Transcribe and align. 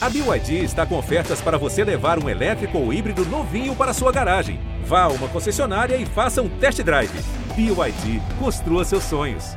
A 0.00 0.08
BYD 0.08 0.62
está 0.62 0.86
com 0.86 0.96
ofertas 0.96 1.40
para 1.40 1.58
você 1.58 1.82
levar 1.82 2.22
um 2.22 2.28
elétrico 2.28 2.78
ou 2.78 2.92
híbrido 2.92 3.24
novinho 3.24 3.74
para 3.74 3.92
sua 3.92 4.12
garagem. 4.12 4.60
Vá 4.84 5.02
a 5.02 5.08
uma 5.08 5.28
concessionária 5.28 5.96
e 5.96 6.06
faça 6.06 6.40
um 6.40 6.48
test 6.60 6.80
drive. 6.84 7.10
BYD, 7.56 8.22
construa 8.38 8.84
seus 8.84 9.02
sonhos. 9.02 9.56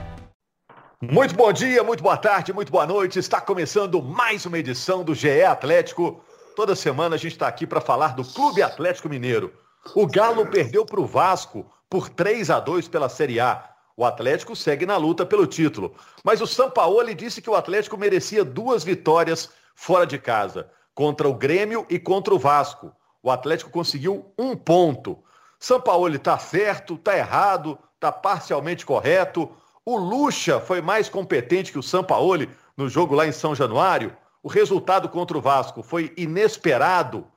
Muito 0.99 1.35
bom 1.35 1.53
dia, 1.53 1.83
muito 1.83 2.01
boa 2.01 2.17
tarde, 2.17 2.51
muito 2.51 2.71
boa 2.71 2.87
noite. 2.87 3.19
Está 3.19 3.39
começando 3.39 4.01
mais 4.01 4.43
uma 4.47 4.57
edição 4.57 5.03
do 5.03 5.13
GE 5.13 5.43
Atlético. 5.43 6.23
Toda 6.55 6.75
semana 6.75 7.13
a 7.13 7.19
gente 7.19 7.33
está 7.33 7.47
aqui 7.47 7.67
para 7.67 7.79
falar 7.79 8.15
do 8.15 8.25
Clube 8.25 8.63
Atlético 8.63 9.09
Mineiro. 9.09 9.53
O 9.93 10.07
Galo 10.07 10.47
perdeu 10.47 10.83
para 10.83 10.99
o 10.99 11.05
Vasco 11.05 11.71
por 11.87 12.09
3 12.09 12.49
a 12.49 12.59
2 12.59 12.87
pela 12.87 13.09
Série 13.09 13.39
A. 13.39 13.63
O 13.95 14.03
Atlético 14.03 14.55
segue 14.55 14.87
na 14.87 14.97
luta 14.97 15.23
pelo 15.23 15.45
título. 15.45 15.93
Mas 16.23 16.41
o 16.41 16.47
Sampaoli 16.47 17.13
disse 17.13 17.43
que 17.43 17.49
o 17.49 17.55
Atlético 17.55 17.95
merecia 17.95 18.43
duas 18.43 18.83
vitórias 18.83 19.51
fora 19.75 20.05
de 20.05 20.17
casa, 20.17 20.69
contra 20.93 21.27
o 21.27 21.33
Grêmio 21.33 21.85
e 21.89 21.97
contra 21.99 22.33
o 22.33 22.39
Vasco. 22.39 22.91
O 23.23 23.29
Atlético 23.29 23.71
conseguiu 23.71 24.33
um 24.37 24.55
ponto. 24.55 25.17
Sampaoli 25.59 26.17
está 26.17 26.37
certo, 26.37 26.95
está 26.95 27.17
errado, 27.17 27.77
está 27.95 28.11
parcialmente 28.11 28.85
correto. 28.85 29.51
O 29.85 29.97
Lucha 29.97 30.59
foi 30.59 30.81
mais 30.81 31.07
competente 31.07 31.71
que 31.71 31.79
o 31.79 31.83
Sampaoli 31.83 32.49
no 32.75 32.89
jogo 32.89 33.13
lá 33.13 33.27
em 33.27 33.31
São 33.31 33.53
Januário. 33.53 34.15
O 34.43 34.47
resultado 34.47 35.07
contra 35.07 35.37
o 35.37 35.41
Vasco 35.41 35.83
foi 35.83 36.11
inesperado. 36.17 37.27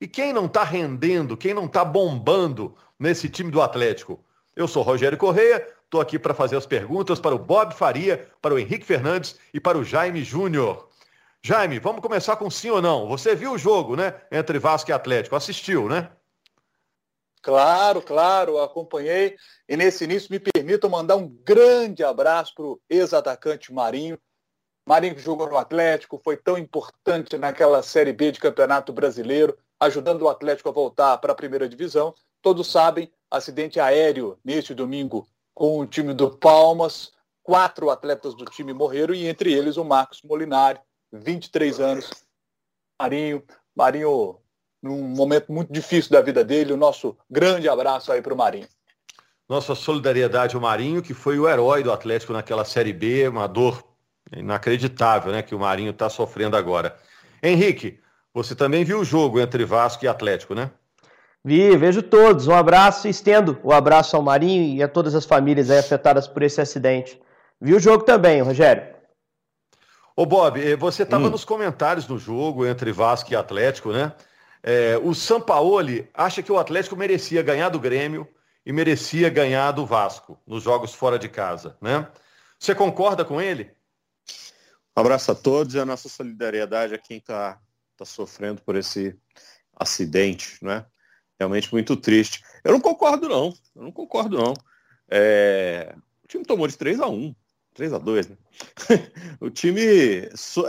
E 0.00 0.08
quem 0.08 0.32
não 0.32 0.46
está 0.46 0.64
rendendo, 0.64 1.36
quem 1.36 1.54
não 1.54 1.66
está 1.66 1.84
bombando 1.84 2.74
nesse 2.98 3.28
time 3.28 3.50
do 3.50 3.60
Atlético? 3.60 4.22
Eu 4.56 4.66
sou 4.66 4.82
Rogério 4.82 5.18
Correia, 5.18 5.66
estou 5.84 6.00
aqui 6.00 6.18
para 6.18 6.32
fazer 6.32 6.56
as 6.56 6.66
perguntas 6.66 7.20
para 7.20 7.34
o 7.34 7.38
Bob 7.38 7.74
Faria, 7.74 8.28
para 8.40 8.54
o 8.54 8.58
Henrique 8.58 8.86
Fernandes 8.86 9.38
e 9.52 9.60
para 9.60 9.76
o 9.76 9.84
Jaime 9.84 10.22
Júnior. 10.22 10.88
Jaime, 11.46 11.78
vamos 11.78 12.00
começar 12.00 12.36
com 12.36 12.48
sim 12.48 12.70
ou 12.70 12.80
não. 12.80 13.06
Você 13.06 13.34
viu 13.34 13.52
o 13.52 13.58
jogo, 13.58 13.94
né? 13.96 14.18
Entre 14.32 14.58
Vasco 14.58 14.88
e 14.88 14.94
Atlético. 14.94 15.36
Assistiu, 15.36 15.90
né? 15.90 16.10
Claro, 17.42 18.00
claro, 18.00 18.58
acompanhei. 18.58 19.36
E 19.68 19.76
nesse 19.76 20.04
início 20.04 20.32
me 20.32 20.40
permitam 20.40 20.88
mandar 20.88 21.16
um 21.16 21.28
grande 21.28 22.02
abraço 22.02 22.54
para 22.54 22.64
o 22.64 22.80
ex-atacante 22.88 23.74
Marinho. 23.74 24.18
Marinho 24.88 25.14
que 25.14 25.20
jogou 25.20 25.46
no 25.46 25.58
Atlético, 25.58 26.18
foi 26.24 26.34
tão 26.38 26.56
importante 26.56 27.36
naquela 27.36 27.82
Série 27.82 28.14
B 28.14 28.32
de 28.32 28.40
Campeonato 28.40 28.90
Brasileiro, 28.90 29.54
ajudando 29.78 30.22
o 30.22 30.30
Atlético 30.30 30.70
a 30.70 30.72
voltar 30.72 31.18
para 31.18 31.32
a 31.32 31.36
primeira 31.36 31.68
divisão. 31.68 32.14
Todos 32.40 32.72
sabem, 32.72 33.12
acidente 33.30 33.78
aéreo 33.78 34.38
neste 34.42 34.72
domingo 34.72 35.28
com 35.52 35.78
o 35.78 35.86
time 35.86 36.14
do 36.14 36.38
Palmas. 36.38 37.12
Quatro 37.42 37.90
atletas 37.90 38.32
do 38.34 38.46
time 38.46 38.72
morreram 38.72 39.14
e 39.14 39.26
entre 39.26 39.52
eles 39.52 39.76
o 39.76 39.84
Marcos 39.84 40.22
Molinari, 40.22 40.80
23 41.20 41.80
anos. 41.80 42.10
Marinho, 43.00 43.42
Marinho, 43.74 44.36
num 44.82 45.02
momento 45.02 45.52
muito 45.52 45.72
difícil 45.72 46.10
da 46.10 46.20
vida 46.20 46.44
dele, 46.44 46.72
o 46.72 46.76
nosso 46.76 47.16
grande 47.30 47.68
abraço 47.68 48.12
aí 48.12 48.20
para 48.20 48.34
o 48.34 48.36
Marinho. 48.36 48.66
Nossa 49.48 49.74
solidariedade 49.74 50.54
ao 50.54 50.62
Marinho, 50.62 51.02
que 51.02 51.12
foi 51.12 51.38
o 51.38 51.48
herói 51.48 51.82
do 51.82 51.92
Atlético 51.92 52.32
naquela 52.32 52.64
Série 52.64 52.92
B, 52.92 53.28
uma 53.28 53.46
dor 53.46 53.84
inacreditável 54.34 55.32
né, 55.32 55.42
que 55.42 55.54
o 55.54 55.58
Marinho 55.58 55.90
está 55.90 56.08
sofrendo 56.08 56.56
agora. 56.56 56.96
Henrique, 57.42 58.00
você 58.32 58.54
também 58.54 58.84
viu 58.84 59.00
o 59.00 59.04
jogo 59.04 59.38
entre 59.38 59.64
Vasco 59.64 60.04
e 60.04 60.08
Atlético, 60.08 60.54
né? 60.54 60.70
Vi, 61.44 61.76
vejo 61.76 62.02
todos. 62.02 62.48
Um 62.48 62.54
abraço 62.54 63.06
e 63.06 63.10
estendo 63.10 63.60
o 63.62 63.70
abraço 63.70 64.16
ao 64.16 64.22
Marinho 64.22 64.74
e 64.76 64.82
a 64.82 64.88
todas 64.88 65.14
as 65.14 65.26
famílias 65.26 65.70
afetadas 65.70 66.26
por 66.26 66.42
esse 66.42 66.58
acidente. 66.60 67.20
Vi 67.60 67.74
o 67.74 67.80
jogo 67.80 68.02
também, 68.02 68.40
Rogério. 68.40 68.93
Ô 70.16 70.24
Bob, 70.24 70.60
eh, 70.60 70.76
você 70.76 71.02
estava 71.02 71.26
hum. 71.26 71.30
nos 71.30 71.44
comentários 71.44 72.06
do 72.06 72.16
jogo 72.18 72.64
entre 72.64 72.92
Vasco 72.92 73.32
e 73.32 73.36
Atlético, 73.36 73.92
né? 73.92 74.14
É, 74.62 74.96
o 74.98 75.12
Sampaoli 75.12 76.08
acha 76.14 76.42
que 76.42 76.52
o 76.52 76.58
Atlético 76.58 76.96
merecia 76.96 77.42
ganhar 77.42 77.68
do 77.68 77.80
Grêmio 77.80 78.26
e 78.64 78.72
merecia 78.72 79.28
ganhar 79.28 79.72
do 79.72 79.84
Vasco 79.84 80.40
nos 80.46 80.62
jogos 80.62 80.94
fora 80.94 81.18
de 81.18 81.28
casa, 81.28 81.76
né? 81.82 82.08
Você 82.58 82.74
concorda 82.74 83.24
com 83.24 83.40
ele? 83.40 83.72
Um 84.96 85.00
abraço 85.00 85.32
a 85.32 85.34
todos 85.34 85.74
e 85.74 85.80
a 85.80 85.84
nossa 85.84 86.08
solidariedade 86.08 86.94
a 86.94 86.98
quem 86.98 87.18
está 87.18 87.60
tá 87.96 88.04
sofrendo 88.04 88.62
por 88.62 88.76
esse 88.76 89.18
acidente, 89.76 90.64
né? 90.64 90.86
Realmente 91.38 91.72
muito 91.72 91.96
triste. 91.96 92.40
Eu 92.62 92.72
não 92.72 92.80
concordo 92.80 93.28
não, 93.28 93.52
eu 93.74 93.82
não 93.82 93.90
concordo 93.90 94.38
não. 94.38 94.54
É... 95.10 95.92
O 96.22 96.28
time 96.28 96.44
tomou 96.44 96.68
de 96.68 96.78
3 96.78 97.00
a 97.00 97.08
1 97.08 97.34
3 97.74 97.92
a 97.92 97.98
2 97.98 98.28
né? 98.28 98.36
o 99.40 99.50
time 99.50 99.82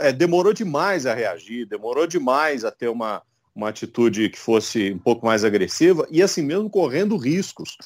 é, 0.00 0.12
demorou 0.12 0.52
demais 0.52 1.06
a 1.06 1.14
reagir, 1.14 1.66
demorou 1.66 2.06
demais 2.06 2.64
a 2.64 2.70
ter 2.70 2.88
uma, 2.88 3.22
uma 3.54 3.68
atitude 3.68 4.28
que 4.28 4.38
fosse 4.38 4.92
um 4.92 4.98
pouco 4.98 5.24
mais 5.24 5.44
agressiva 5.44 6.06
e 6.10 6.22
assim 6.22 6.42
mesmo 6.42 6.68
correndo 6.68 7.16
riscos. 7.16 7.78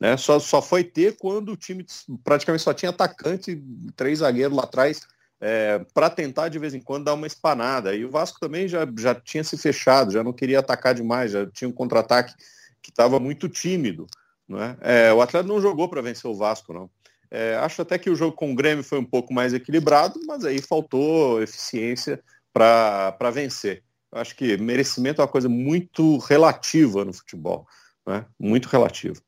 Né? 0.00 0.16
Só, 0.16 0.38
só 0.38 0.62
foi 0.62 0.84
ter 0.84 1.16
quando 1.16 1.52
o 1.52 1.56
time 1.56 1.84
praticamente 2.22 2.62
só 2.62 2.72
tinha 2.72 2.90
atacante, 2.90 3.62
três 3.96 4.20
zagueiros 4.20 4.56
lá 4.56 4.62
atrás, 4.62 5.00
é, 5.40 5.84
para 5.92 6.08
tentar 6.08 6.48
de 6.48 6.58
vez 6.58 6.72
em 6.72 6.80
quando 6.80 7.04
dar 7.04 7.14
uma 7.14 7.26
espanada. 7.26 7.94
E 7.94 8.04
o 8.04 8.10
Vasco 8.10 8.40
também 8.40 8.68
já, 8.68 8.86
já 8.96 9.14
tinha 9.14 9.42
se 9.44 9.56
fechado, 9.56 10.12
já 10.12 10.22
não 10.22 10.32
queria 10.32 10.60
atacar 10.60 10.94
demais, 10.94 11.32
já 11.32 11.46
tinha 11.46 11.68
um 11.68 11.72
contra-ataque 11.72 12.34
que 12.80 12.90
estava 12.90 13.18
muito 13.18 13.48
tímido. 13.48 14.06
Não 14.48 14.62
é? 14.62 14.76
É, 14.80 15.12
o 15.12 15.20
Atlético 15.20 15.52
não 15.52 15.60
jogou 15.60 15.88
para 15.88 16.00
vencer 16.00 16.30
o 16.30 16.34
Vasco, 16.34 16.72
não. 16.72 16.88
É, 17.30 17.56
acho 17.56 17.82
até 17.82 17.98
que 17.98 18.08
o 18.08 18.16
jogo 18.16 18.32
com 18.32 18.52
o 18.52 18.54
Grêmio 18.54 18.82
foi 18.82 18.98
um 18.98 19.04
pouco 19.04 19.32
mais 19.32 19.52
equilibrado, 19.52 20.18
mas 20.26 20.44
aí 20.44 20.60
faltou 20.60 21.42
eficiência 21.42 22.22
para 22.52 23.30
vencer. 23.32 23.82
Eu 24.10 24.20
acho 24.20 24.34
que 24.34 24.56
merecimento 24.56 25.20
é 25.20 25.24
uma 25.24 25.30
coisa 25.30 25.48
muito 25.48 26.16
relativa 26.18 27.04
no 27.04 27.12
futebol, 27.12 27.66
né? 28.06 28.24
muito 28.38 28.66
relativa. 28.66 29.20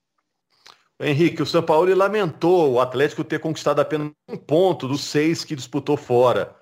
Henrique, 0.99 1.43
o 1.43 1.47
São 1.47 1.63
Paulo 1.63 1.95
lamentou 1.95 2.73
o 2.73 2.81
Atlético 2.81 3.25
ter 3.25 3.39
conquistado 3.39 3.81
apenas 3.81 4.11
um 4.29 4.37
ponto 4.37 4.87
dos 4.87 5.05
seis 5.05 5.45
que 5.45 5.57
disputou 5.57 5.97
fora. 5.97 6.55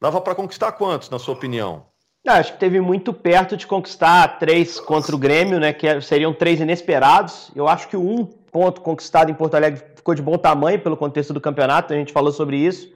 Dava 0.00 0.20
para 0.20 0.34
conquistar 0.34 0.72
quantos, 0.72 1.10
na 1.10 1.18
sua 1.18 1.34
opinião? 1.34 1.86
Acho 2.26 2.54
que 2.54 2.58
teve 2.58 2.80
muito 2.80 3.12
perto 3.12 3.56
de 3.56 3.66
conquistar 3.66 4.38
três 4.38 4.80
contra 4.80 5.14
o 5.14 5.18
Grêmio, 5.18 5.60
né? 5.60 5.72
Que 5.72 6.00
seriam 6.00 6.32
três 6.32 6.58
inesperados. 6.58 7.52
Eu 7.54 7.68
acho 7.68 7.86
que 7.86 7.96
o 7.96 8.02
um 8.02 8.43
ponto 8.54 8.82
conquistado 8.82 9.32
em 9.32 9.34
Porto 9.34 9.56
Alegre 9.56 9.82
ficou 9.96 10.14
de 10.14 10.22
bom 10.22 10.38
tamanho 10.38 10.78
pelo 10.78 10.96
contexto 10.96 11.32
do 11.34 11.40
campeonato, 11.40 11.92
a 11.92 11.96
gente 11.96 12.12
falou 12.12 12.30
sobre 12.30 12.56
isso. 12.56 12.94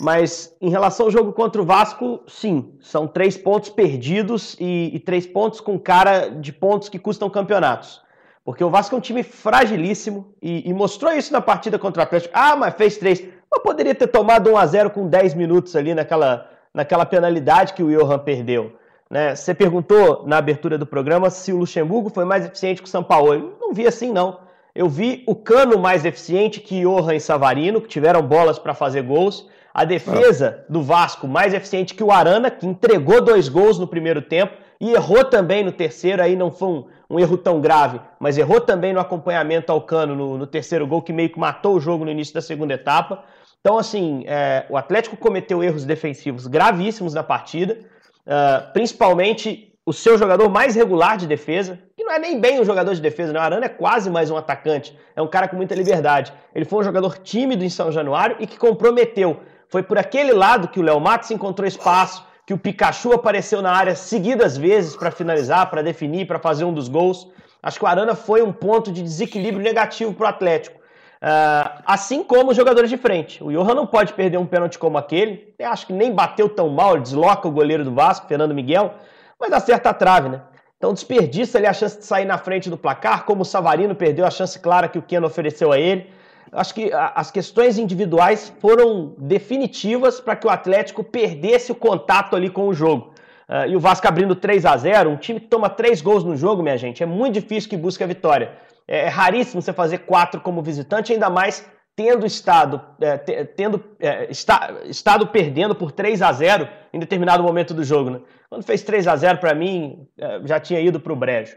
Mas 0.00 0.56
em 0.62 0.70
relação 0.70 1.06
ao 1.06 1.12
jogo 1.12 1.30
contra 1.30 1.60
o 1.60 1.64
Vasco, 1.64 2.20
sim, 2.26 2.72
são 2.80 3.06
três 3.06 3.36
pontos 3.36 3.68
perdidos 3.68 4.56
e, 4.58 4.90
e, 4.94 4.98
três 4.98 5.26
pontos 5.26 5.60
com 5.60 5.78
cara 5.78 6.30
de 6.30 6.54
pontos 6.54 6.88
que 6.88 6.98
custam 6.98 7.28
campeonatos. 7.28 8.00
Porque 8.42 8.64
o 8.64 8.70
Vasco 8.70 8.94
é 8.94 8.98
um 8.98 9.00
time 9.00 9.22
fragilíssimo 9.22 10.32
e, 10.40 10.66
e 10.66 10.72
mostrou 10.72 11.12
isso 11.12 11.34
na 11.34 11.42
partida 11.42 11.78
contra 11.78 12.00
o 12.00 12.04
Atlético. 12.04 12.32
Ah, 12.34 12.56
mas 12.56 12.74
fez 12.74 12.96
três. 12.96 13.22
Mas 13.50 13.62
poderia 13.62 13.94
ter 13.94 14.06
tomado 14.06 14.50
1 14.50 14.56
a 14.56 14.66
0 14.66 14.90
com 14.90 15.06
10 15.06 15.34
minutos 15.34 15.76
ali 15.76 15.92
naquela, 15.92 16.48
naquela 16.72 17.04
penalidade 17.04 17.74
que 17.74 17.82
o 17.82 17.90
Johan 17.90 18.20
perdeu. 18.20 18.72
Né? 19.10 19.34
Você 19.34 19.52
perguntou 19.52 20.24
na 20.26 20.38
abertura 20.38 20.78
do 20.78 20.86
programa 20.86 21.28
se 21.28 21.52
o 21.52 21.58
Luxemburgo 21.58 22.08
foi 22.08 22.24
mais 22.24 22.46
eficiente 22.46 22.80
que 22.80 22.88
o 22.88 22.90
São 22.90 23.04
Paulo. 23.04 23.58
não 23.60 23.74
vi 23.74 23.86
assim, 23.86 24.10
não. 24.12 24.47
Eu 24.78 24.88
vi 24.88 25.24
o 25.26 25.34
Cano 25.34 25.76
mais 25.76 26.04
eficiente 26.04 26.60
que 26.60 26.82
Johan 26.82 27.16
e 27.16 27.18
Savarino, 27.18 27.80
que 27.80 27.88
tiveram 27.88 28.22
bolas 28.22 28.60
para 28.60 28.72
fazer 28.72 29.02
gols. 29.02 29.50
A 29.74 29.84
defesa 29.84 30.64
do 30.68 30.80
Vasco 30.80 31.26
mais 31.26 31.52
eficiente 31.52 31.96
que 31.96 32.04
o 32.04 32.12
Arana, 32.12 32.48
que 32.48 32.64
entregou 32.64 33.20
dois 33.20 33.48
gols 33.48 33.76
no 33.76 33.88
primeiro 33.88 34.22
tempo 34.22 34.52
e 34.80 34.92
errou 34.92 35.24
também 35.24 35.64
no 35.64 35.72
terceiro. 35.72 36.22
Aí 36.22 36.36
não 36.36 36.52
foi 36.52 36.68
um, 36.68 36.86
um 37.10 37.18
erro 37.18 37.36
tão 37.36 37.60
grave, 37.60 38.00
mas 38.20 38.38
errou 38.38 38.60
também 38.60 38.92
no 38.92 39.00
acompanhamento 39.00 39.72
ao 39.72 39.80
Cano 39.80 40.14
no, 40.14 40.38
no, 40.38 40.46
terceiro 40.46 40.86
gol, 40.86 41.02
que 41.02 41.12
meio 41.12 41.30
que 41.30 41.40
matou 41.40 41.74
o 41.74 41.80
jogo 41.80 42.04
no 42.04 42.12
início 42.12 42.32
da 42.32 42.40
segunda 42.40 42.74
etapa. 42.74 43.24
Então, 43.60 43.78
assim, 43.78 44.22
é, 44.28 44.64
o 44.70 44.76
Atlético 44.76 45.16
cometeu 45.16 45.60
erros 45.60 45.84
defensivos 45.84 46.46
gravíssimos 46.46 47.14
na 47.14 47.24
partida, 47.24 47.80
uh, 48.24 48.72
principalmente 48.72 49.76
o 49.88 49.92
seu 49.92 50.18
jogador 50.18 50.50
mais 50.50 50.74
regular 50.74 51.16
de 51.16 51.26
defesa, 51.26 51.78
não 52.08 52.14
é 52.14 52.18
nem 52.18 52.38
bem 52.38 52.60
um 52.60 52.64
jogador 52.64 52.94
de 52.94 53.00
defesa, 53.00 53.32
né? 53.32 53.38
O 53.38 53.42
Arana 53.42 53.64
é 53.64 53.68
quase 53.70 54.10
mais 54.10 54.30
um 54.30 54.36
atacante. 54.36 54.94
É 55.14 55.20
um 55.20 55.26
cara 55.26 55.46
com 55.46 55.56
muita 55.56 55.74
liberdade. 55.74 56.30
Ele 56.54 56.66
foi 56.66 56.80
um 56.80 56.82
jogador 56.82 57.16
tímido 57.16 57.64
em 57.64 57.70
São 57.70 57.92
Januário 57.92 58.36
e 58.38 58.46
que 58.46 58.58
comprometeu. 58.58 59.40
Foi 59.66 59.82
por 59.82 59.96
aquele 59.96 60.32
lado 60.32 60.68
que 60.68 60.78
o 60.78 60.82
Léo 60.82 60.98
Matos 60.98 61.30
encontrou 61.30 61.66
espaço, 61.66 62.22
que 62.46 62.52
o 62.52 62.58
Pikachu 62.58 63.12
apareceu 63.12 63.62
na 63.62 63.70
área 63.70 63.94
seguidas 63.94 64.58
vezes 64.58 64.94
para 64.96 65.10
finalizar, 65.10 65.70
para 65.70 65.82
definir, 65.82 66.26
para 66.26 66.38
fazer 66.38 66.64
um 66.64 66.72
dos 66.72 66.88
gols. 66.88 67.26
Acho 67.62 67.78
que 67.78 67.84
o 67.86 67.88
Arana 67.88 68.14
foi 68.14 68.42
um 68.42 68.52
ponto 68.52 68.90
de 68.90 69.02
desequilíbrio 69.02 69.62
negativo 69.62 70.12
para 70.12 70.26
o 70.26 70.28
Atlético. 70.28 70.78
Uh, 71.20 71.82
assim 71.84 72.22
como 72.22 72.50
os 72.50 72.56
jogadores 72.56 72.88
de 72.88 72.96
frente. 72.96 73.42
O 73.44 73.50
Johan 73.50 73.74
não 73.74 73.86
pode 73.86 74.12
perder 74.12 74.38
um 74.38 74.46
pênalti 74.46 74.78
como 74.78 74.96
aquele. 74.96 75.54
Eu 75.58 75.70
acho 75.70 75.86
que 75.86 75.92
nem 75.92 76.12
bateu 76.12 76.48
tão 76.48 76.68
mal, 76.68 76.98
desloca 76.98 77.46
o 77.46 77.50
goleiro 77.50 77.84
do 77.84 77.92
Vasco, 77.92 78.26
Fernando 78.26 78.54
Miguel, 78.54 78.94
mas 79.40 79.52
acerta 79.52 79.90
a 79.90 79.94
trave, 79.94 80.28
né? 80.28 80.42
Então 80.76 80.94
desperdiça 80.94 81.58
ali 81.58 81.66
a 81.66 81.72
chance 81.72 81.98
de 81.98 82.04
sair 82.04 82.24
na 82.24 82.38
frente 82.38 82.70
do 82.70 82.78
placar, 82.78 83.24
como 83.24 83.42
o 83.42 83.44
Savarino 83.44 83.94
perdeu 83.94 84.24
a 84.24 84.30
chance 84.30 84.58
clara 84.58 84.88
que 84.88 84.98
o 84.98 85.02
Keno 85.02 85.26
ofereceu 85.26 85.72
a 85.72 85.78
ele. 85.78 86.08
Acho 86.52 86.74
que 86.74 86.90
as 86.92 87.30
questões 87.30 87.78
individuais 87.78 88.52
foram 88.60 89.14
definitivas 89.18 90.20
para 90.20 90.34
que 90.34 90.46
o 90.46 90.50
Atlético 90.50 91.04
perdesse 91.04 91.70
o 91.72 91.74
contato 91.74 92.34
ali 92.34 92.48
com 92.48 92.68
o 92.68 92.72
jogo. 92.72 93.12
Uh, 93.48 93.68
e 93.68 93.76
o 93.76 93.80
Vasco 93.80 94.06
abrindo 94.06 94.34
3 94.34 94.64
a 94.66 94.76
0 94.76 95.10
um 95.10 95.16
time 95.16 95.40
que 95.40 95.46
toma 95.46 95.70
três 95.70 96.00
gols 96.00 96.22
no 96.22 96.36
jogo, 96.36 96.62
minha 96.62 96.76
gente, 96.76 97.02
é 97.02 97.06
muito 97.06 97.34
difícil 97.34 97.68
que 97.68 97.76
busque 97.76 98.04
a 98.04 98.06
vitória. 98.06 98.52
É, 98.86 99.06
é 99.06 99.08
raríssimo 99.08 99.60
você 99.60 99.72
fazer 99.72 99.98
quatro 99.98 100.40
como 100.40 100.62
visitante, 100.62 101.12
ainda 101.12 101.28
mais 101.28 101.66
tendo 101.96 102.24
estado, 102.24 102.80
é, 103.00 103.16
tendo, 103.16 103.82
é, 103.98 104.30
está, 104.30 104.72
estado 104.84 105.26
perdendo 105.26 105.74
por 105.74 105.90
3 105.90 106.22
a 106.22 106.32
0 106.32 106.68
em 106.92 106.98
determinado 106.98 107.42
momento 107.42 107.74
do 107.74 107.84
jogo. 107.84 108.10
Né? 108.10 108.20
Quando 108.48 108.64
fez 108.64 108.82
3 108.82 109.06
a 109.06 109.16
0 109.16 109.38
para 109.38 109.54
mim, 109.54 110.06
é, 110.18 110.40
já 110.44 110.58
tinha 110.60 110.80
ido 110.80 111.00
para 111.00 111.12
o 111.12 111.16
brejo. 111.16 111.56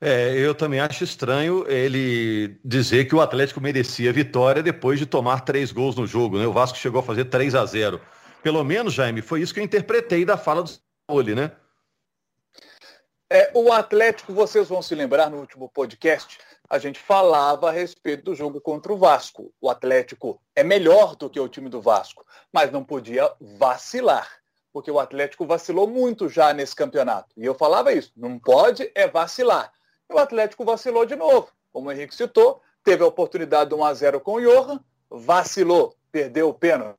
É, 0.00 0.34
eu 0.36 0.54
também 0.54 0.78
acho 0.78 1.04
estranho 1.04 1.64
ele 1.68 2.60
dizer 2.62 3.06
que 3.06 3.14
o 3.14 3.20
Atlético 3.20 3.60
merecia 3.60 4.12
vitória 4.12 4.62
depois 4.62 4.98
de 4.98 5.06
tomar 5.06 5.40
três 5.40 5.72
gols 5.72 5.96
no 5.96 6.06
jogo. 6.06 6.38
Né? 6.38 6.46
O 6.46 6.52
Vasco 6.52 6.76
chegou 6.76 7.00
a 7.00 7.02
fazer 7.02 7.26
3 7.26 7.54
a 7.54 7.64
0 7.64 8.00
Pelo 8.42 8.62
menos, 8.62 8.92
Jaime, 8.92 9.22
foi 9.22 9.40
isso 9.40 9.54
que 9.54 9.60
eu 9.60 9.64
interpretei 9.64 10.24
da 10.24 10.36
fala 10.36 10.62
do 10.62 10.70
Sampaoli, 10.70 11.34
né? 11.34 11.50
É, 13.30 13.50
o 13.54 13.72
Atlético, 13.72 14.32
vocês 14.32 14.68
vão 14.68 14.80
se 14.80 14.94
lembrar 14.94 15.28
no 15.28 15.38
último 15.38 15.68
podcast, 15.68 16.38
a 16.68 16.78
gente 16.78 16.98
falava 16.98 17.68
a 17.68 17.72
respeito 17.72 18.24
do 18.24 18.34
jogo 18.34 18.60
contra 18.60 18.92
o 18.92 18.96
Vasco. 18.96 19.52
O 19.60 19.70
Atlético 19.70 20.40
é 20.54 20.62
melhor 20.62 21.16
do 21.16 21.30
que 21.30 21.40
o 21.40 21.48
time 21.48 21.68
do 21.68 21.80
Vasco, 21.80 22.24
mas 22.52 22.70
não 22.70 22.84
podia 22.84 23.32
vacilar, 23.40 24.28
porque 24.72 24.90
o 24.90 24.98
Atlético 24.98 25.46
vacilou 25.46 25.86
muito 25.86 26.28
já 26.28 26.52
nesse 26.52 26.74
campeonato. 26.74 27.28
E 27.36 27.44
eu 27.44 27.54
falava 27.54 27.92
isso, 27.92 28.12
não 28.16 28.38
pode 28.38 28.90
é 28.94 29.06
vacilar. 29.06 29.72
E 30.08 30.14
o 30.14 30.18
Atlético 30.18 30.64
vacilou 30.64 31.06
de 31.06 31.16
novo. 31.16 31.48
Como 31.72 31.88
o 31.88 31.92
Henrique 31.92 32.14
citou, 32.14 32.60
teve 32.82 33.02
a 33.02 33.06
oportunidade 33.06 33.70
de 33.70 33.76
1 33.76 33.84
a 33.84 33.94
0 33.94 34.20
com 34.20 34.34
o 34.34 34.40
Johan, 34.40 34.80
vacilou, 35.10 35.94
perdeu 36.10 36.48
o 36.48 36.54
pênalti. 36.54 36.98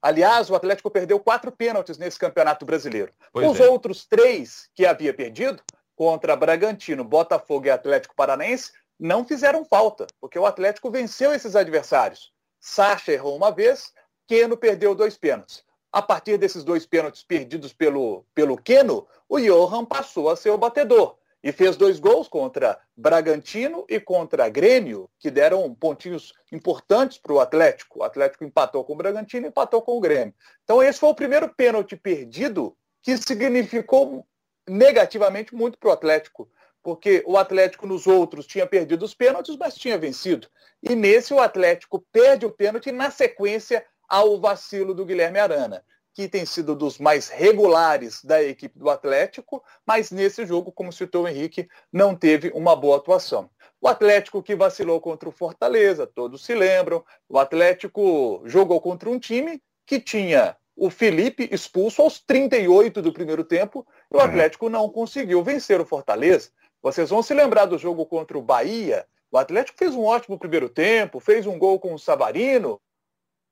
Aliás, 0.00 0.48
o 0.48 0.54
Atlético 0.54 0.90
perdeu 0.90 1.18
quatro 1.18 1.50
pênaltis 1.50 1.98
nesse 1.98 2.18
campeonato 2.18 2.64
brasileiro. 2.64 3.12
Pois 3.32 3.50
Os 3.50 3.60
é. 3.60 3.68
outros 3.68 4.06
três 4.06 4.68
que 4.74 4.86
havia 4.86 5.12
perdido, 5.12 5.62
contra 6.00 6.34
Bragantino, 6.34 7.04
Botafogo 7.04 7.66
e 7.66 7.70
Atlético 7.70 8.14
Paranaense 8.16 8.72
não 8.98 9.22
fizeram 9.22 9.66
falta, 9.66 10.06
porque 10.18 10.38
o 10.38 10.46
Atlético 10.46 10.90
venceu 10.90 11.30
esses 11.34 11.54
adversários. 11.54 12.32
Sacha 12.58 13.12
errou 13.12 13.36
uma 13.36 13.50
vez, 13.50 13.92
Keno 14.26 14.56
perdeu 14.56 14.94
dois 14.94 15.18
pênaltis. 15.18 15.62
A 15.92 16.00
partir 16.00 16.38
desses 16.38 16.64
dois 16.64 16.86
pênaltis 16.86 17.22
perdidos 17.22 17.74
pelo, 17.74 18.24
pelo 18.34 18.56
Keno, 18.56 19.06
o 19.28 19.38
Johan 19.38 19.84
passou 19.84 20.30
a 20.30 20.36
ser 20.36 20.48
o 20.48 20.56
batedor 20.56 21.18
e 21.44 21.52
fez 21.52 21.76
dois 21.76 22.00
gols 22.00 22.28
contra 22.28 22.80
Bragantino 22.96 23.84
e 23.86 24.00
contra 24.00 24.48
Grêmio, 24.48 25.06
que 25.18 25.30
deram 25.30 25.74
pontinhos 25.74 26.32
importantes 26.50 27.18
para 27.18 27.34
o 27.34 27.40
Atlético. 27.40 27.98
O 27.98 28.04
Atlético 28.04 28.44
empatou 28.44 28.84
com 28.84 28.94
o 28.94 28.96
Bragantino 28.96 29.44
e 29.44 29.50
empatou 29.50 29.82
com 29.82 29.98
o 29.98 30.00
Grêmio. 30.00 30.34
Então 30.64 30.82
esse 30.82 30.98
foi 30.98 31.10
o 31.10 31.14
primeiro 31.14 31.54
pênalti 31.54 31.94
perdido 31.94 32.74
que 33.02 33.18
significou 33.18 34.26
negativamente 34.70 35.54
muito 35.54 35.78
para 35.78 35.90
o 35.90 35.92
Atlético, 35.92 36.48
porque 36.82 37.22
o 37.26 37.36
Atlético 37.36 37.86
nos 37.86 38.06
outros 38.06 38.46
tinha 38.46 38.66
perdido 38.66 39.04
os 39.04 39.14
pênaltis, 39.14 39.56
mas 39.56 39.74
tinha 39.74 39.98
vencido. 39.98 40.48
E 40.82 40.94
nesse 40.94 41.34
o 41.34 41.40
Atlético 41.40 42.04
perde 42.12 42.46
o 42.46 42.50
pênalti 42.50 42.90
na 42.90 43.10
sequência 43.10 43.84
ao 44.08 44.40
vacilo 44.40 44.94
do 44.94 45.04
Guilherme 45.04 45.38
Arana, 45.38 45.84
que 46.14 46.28
tem 46.28 46.46
sido 46.46 46.74
dos 46.74 46.98
mais 46.98 47.28
regulares 47.28 48.24
da 48.24 48.42
equipe 48.42 48.78
do 48.78 48.88
Atlético, 48.88 49.62
mas 49.86 50.10
nesse 50.10 50.46
jogo, 50.46 50.72
como 50.72 50.92
citou 50.92 51.24
o 51.24 51.28
Henrique, 51.28 51.68
não 51.92 52.16
teve 52.16 52.50
uma 52.54 52.74
boa 52.74 52.96
atuação. 52.96 53.50
O 53.80 53.88
Atlético 53.88 54.42
que 54.42 54.54
vacilou 54.54 55.00
contra 55.00 55.28
o 55.28 55.32
Fortaleza, 55.32 56.06
todos 56.06 56.44
se 56.44 56.54
lembram. 56.54 57.04
O 57.28 57.38
Atlético 57.38 58.42
jogou 58.44 58.80
contra 58.80 59.08
um 59.08 59.18
time 59.18 59.62
que 59.86 59.98
tinha 59.98 60.56
o 60.76 60.88
Felipe 60.88 61.48
expulso 61.52 62.00
aos 62.00 62.18
38 62.20 63.02
do 63.02 63.12
primeiro 63.12 63.44
tempo 63.44 63.86
o. 64.10 64.20
Atlético 64.20 64.68
não 64.68 64.88
conseguiu 64.88 65.42
vencer 65.42 65.80
o 65.80 65.86
Fortaleza. 65.86 66.50
Vocês 66.82 67.10
vão 67.10 67.22
se 67.22 67.32
lembrar 67.34 67.66
do 67.66 67.78
jogo 67.78 68.04
contra 68.06 68.36
o 68.36 68.42
Bahia. 68.42 69.06
O 69.30 69.38
Atlético 69.38 69.78
fez 69.78 69.94
um 69.94 70.04
ótimo 70.04 70.38
primeiro 70.38 70.68
tempo, 70.68 71.20
fez 71.20 71.46
um 71.46 71.58
gol 71.58 71.78
com 71.78 71.94
o 71.94 71.98
Savarino, 71.98 72.80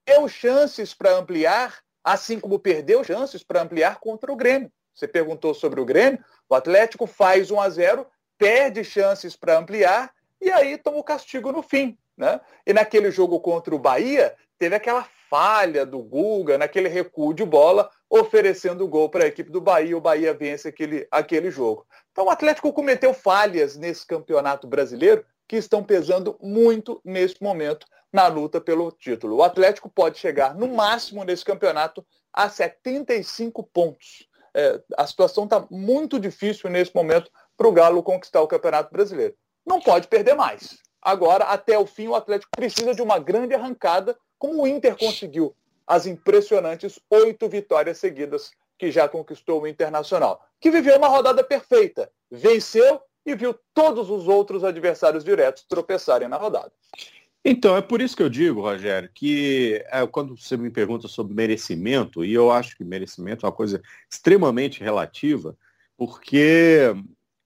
deu 0.07 0.29
chances 0.29 0.93
para 0.93 1.13
ampliar, 1.13 1.79
assim 2.03 2.41
como 2.41 2.59
perdeu 2.59 3.05
chances 3.05 3.45
para 3.45 3.63
ampliar 3.63 4.01
contra 4.01 4.33
o 4.33 4.37
Grêmio. 4.37 4.73
Você 4.95 5.07
perguntou 5.07 5.55
sobre 5.55 5.81
o 5.81 5.85
Grêmio, 5.85 6.25
o 6.49 6.55
Atlético 6.55 7.07
faz 7.07 7.51
1 7.51 7.61
a 7.61 7.71
0, 7.71 8.07
perde 8.37 8.83
chances 8.83 9.37
para 9.37 9.59
ampliar 9.59 10.13
e 10.41 10.51
aí 10.51 10.77
toma 10.77 10.99
o 10.99 11.05
castigo 11.05 11.53
no 11.53 11.63
fim. 11.63 11.97
Né? 12.17 12.41
E 12.67 12.73
naquele 12.73 13.13
jogo 13.13 13.39
contra 13.39 13.73
o 13.73 13.79
Bahia, 13.79 14.35
teve 14.59 14.75
aquela 14.75 15.07
falha 15.29 15.85
do 15.85 15.99
Guga 16.01 16.59
naquele 16.59 16.89
recuo 16.89 17.35
de 17.35 17.45
bola, 17.45 17.91
oferecendo 18.09 18.85
o 18.85 18.89
gol 18.89 19.09
para 19.09 19.25
a 19.25 19.29
equipe 19.29 19.51
do 19.51 19.61
Bahia. 19.61 19.97
O 19.97 20.01
Bahia 20.01 20.35
vence 20.35 20.69
aquele, 20.69 21.07
aquele 21.11 21.51
jogo. 21.51 21.87
Então 22.13 22.27
o 22.27 22.31
Atlético 22.31 22.73
cometeu 22.73 23.13
falhas 23.15 23.77
nesse 23.77 24.07
campeonato 24.07 24.67
brasileiro 24.67 25.25
que 25.47 25.57
estão 25.57 25.83
pesando 25.83 26.37
muito 26.41 27.01
nesse 27.05 27.43
momento 27.43 27.87
na 28.13 28.27
luta 28.27 28.61
pelo 28.61 28.91
título. 28.91 29.37
O 29.37 29.43
Atlético 29.43 29.89
pode 29.89 30.19
chegar 30.19 30.55
no 30.55 30.69
máximo 30.69 31.25
nesse 31.25 31.45
campeonato 31.45 32.05
a 32.33 32.49
75 32.49 33.63
pontos. 33.65 34.27
É, 34.55 34.81
a 34.97 35.07
situação 35.07 35.45
está 35.45 35.67
muito 35.71 36.19
difícil 36.19 36.71
nesse 36.71 36.95
momento 36.95 37.31
para 37.57 37.69
o 37.69 37.73
Galo 37.73 38.03
conquistar 38.03 38.41
o 38.41 38.49
Campeonato 38.49 38.93
Brasileiro. 38.93 39.35
Não 39.67 39.81
pode 39.81 40.09
perder 40.09 40.35
mais. 40.35 40.79
Agora, 41.03 41.45
até 41.45 41.79
o 41.79 41.87
fim, 41.87 42.09
o 42.09 42.15
Atlético 42.15 42.51
precisa 42.57 42.95
de 42.95 43.03
uma 43.03 43.19
grande 43.19 43.55
arrancada 43.55 44.17
como 44.39 44.63
o 44.63 44.67
Inter 44.67 44.97
conseguiu 44.97 45.55
as 45.87 46.07
impressionantes 46.07 46.99
oito 47.11 47.49
vitórias 47.49 47.99
seguidas 47.99 48.51
que 48.79 48.91
já 48.91 49.09
conquistou 49.09 49.63
o 49.63 49.67
Internacional, 49.67 50.47
que 50.61 50.71
viveu 50.71 50.97
uma 50.97 51.09
rodada 51.09 51.43
perfeita, 51.43 52.11
venceu 52.31 53.01
e 53.27 53.35
viu 53.35 53.55
todos 53.75 54.09
os 54.09 54.29
outros 54.29 54.65
adversários 54.65 55.25
diretos 55.25 55.65
tropeçarem 55.69 56.29
na 56.29 56.37
rodada. 56.37 56.73
Então, 57.45 57.77
é 57.77 57.81
por 57.81 58.01
isso 58.01 58.17
que 58.17 58.23
eu 58.23 58.29
digo, 58.29 58.61
Rogério, 58.61 59.11
que 59.15 59.83
é, 59.91 60.07
quando 60.07 60.37
você 60.37 60.57
me 60.57 60.71
pergunta 60.71 61.09
sobre 61.09 61.35
merecimento, 61.35 62.25
e 62.25 62.33
eu 62.33 62.51
acho 62.51 62.77
que 62.77 62.85
merecimento 62.85 63.47
é 63.47 63.49
uma 63.49 63.55
coisa 63.55 63.81
extremamente 64.11 64.83
relativa, 64.83 65.57
porque 65.97 66.95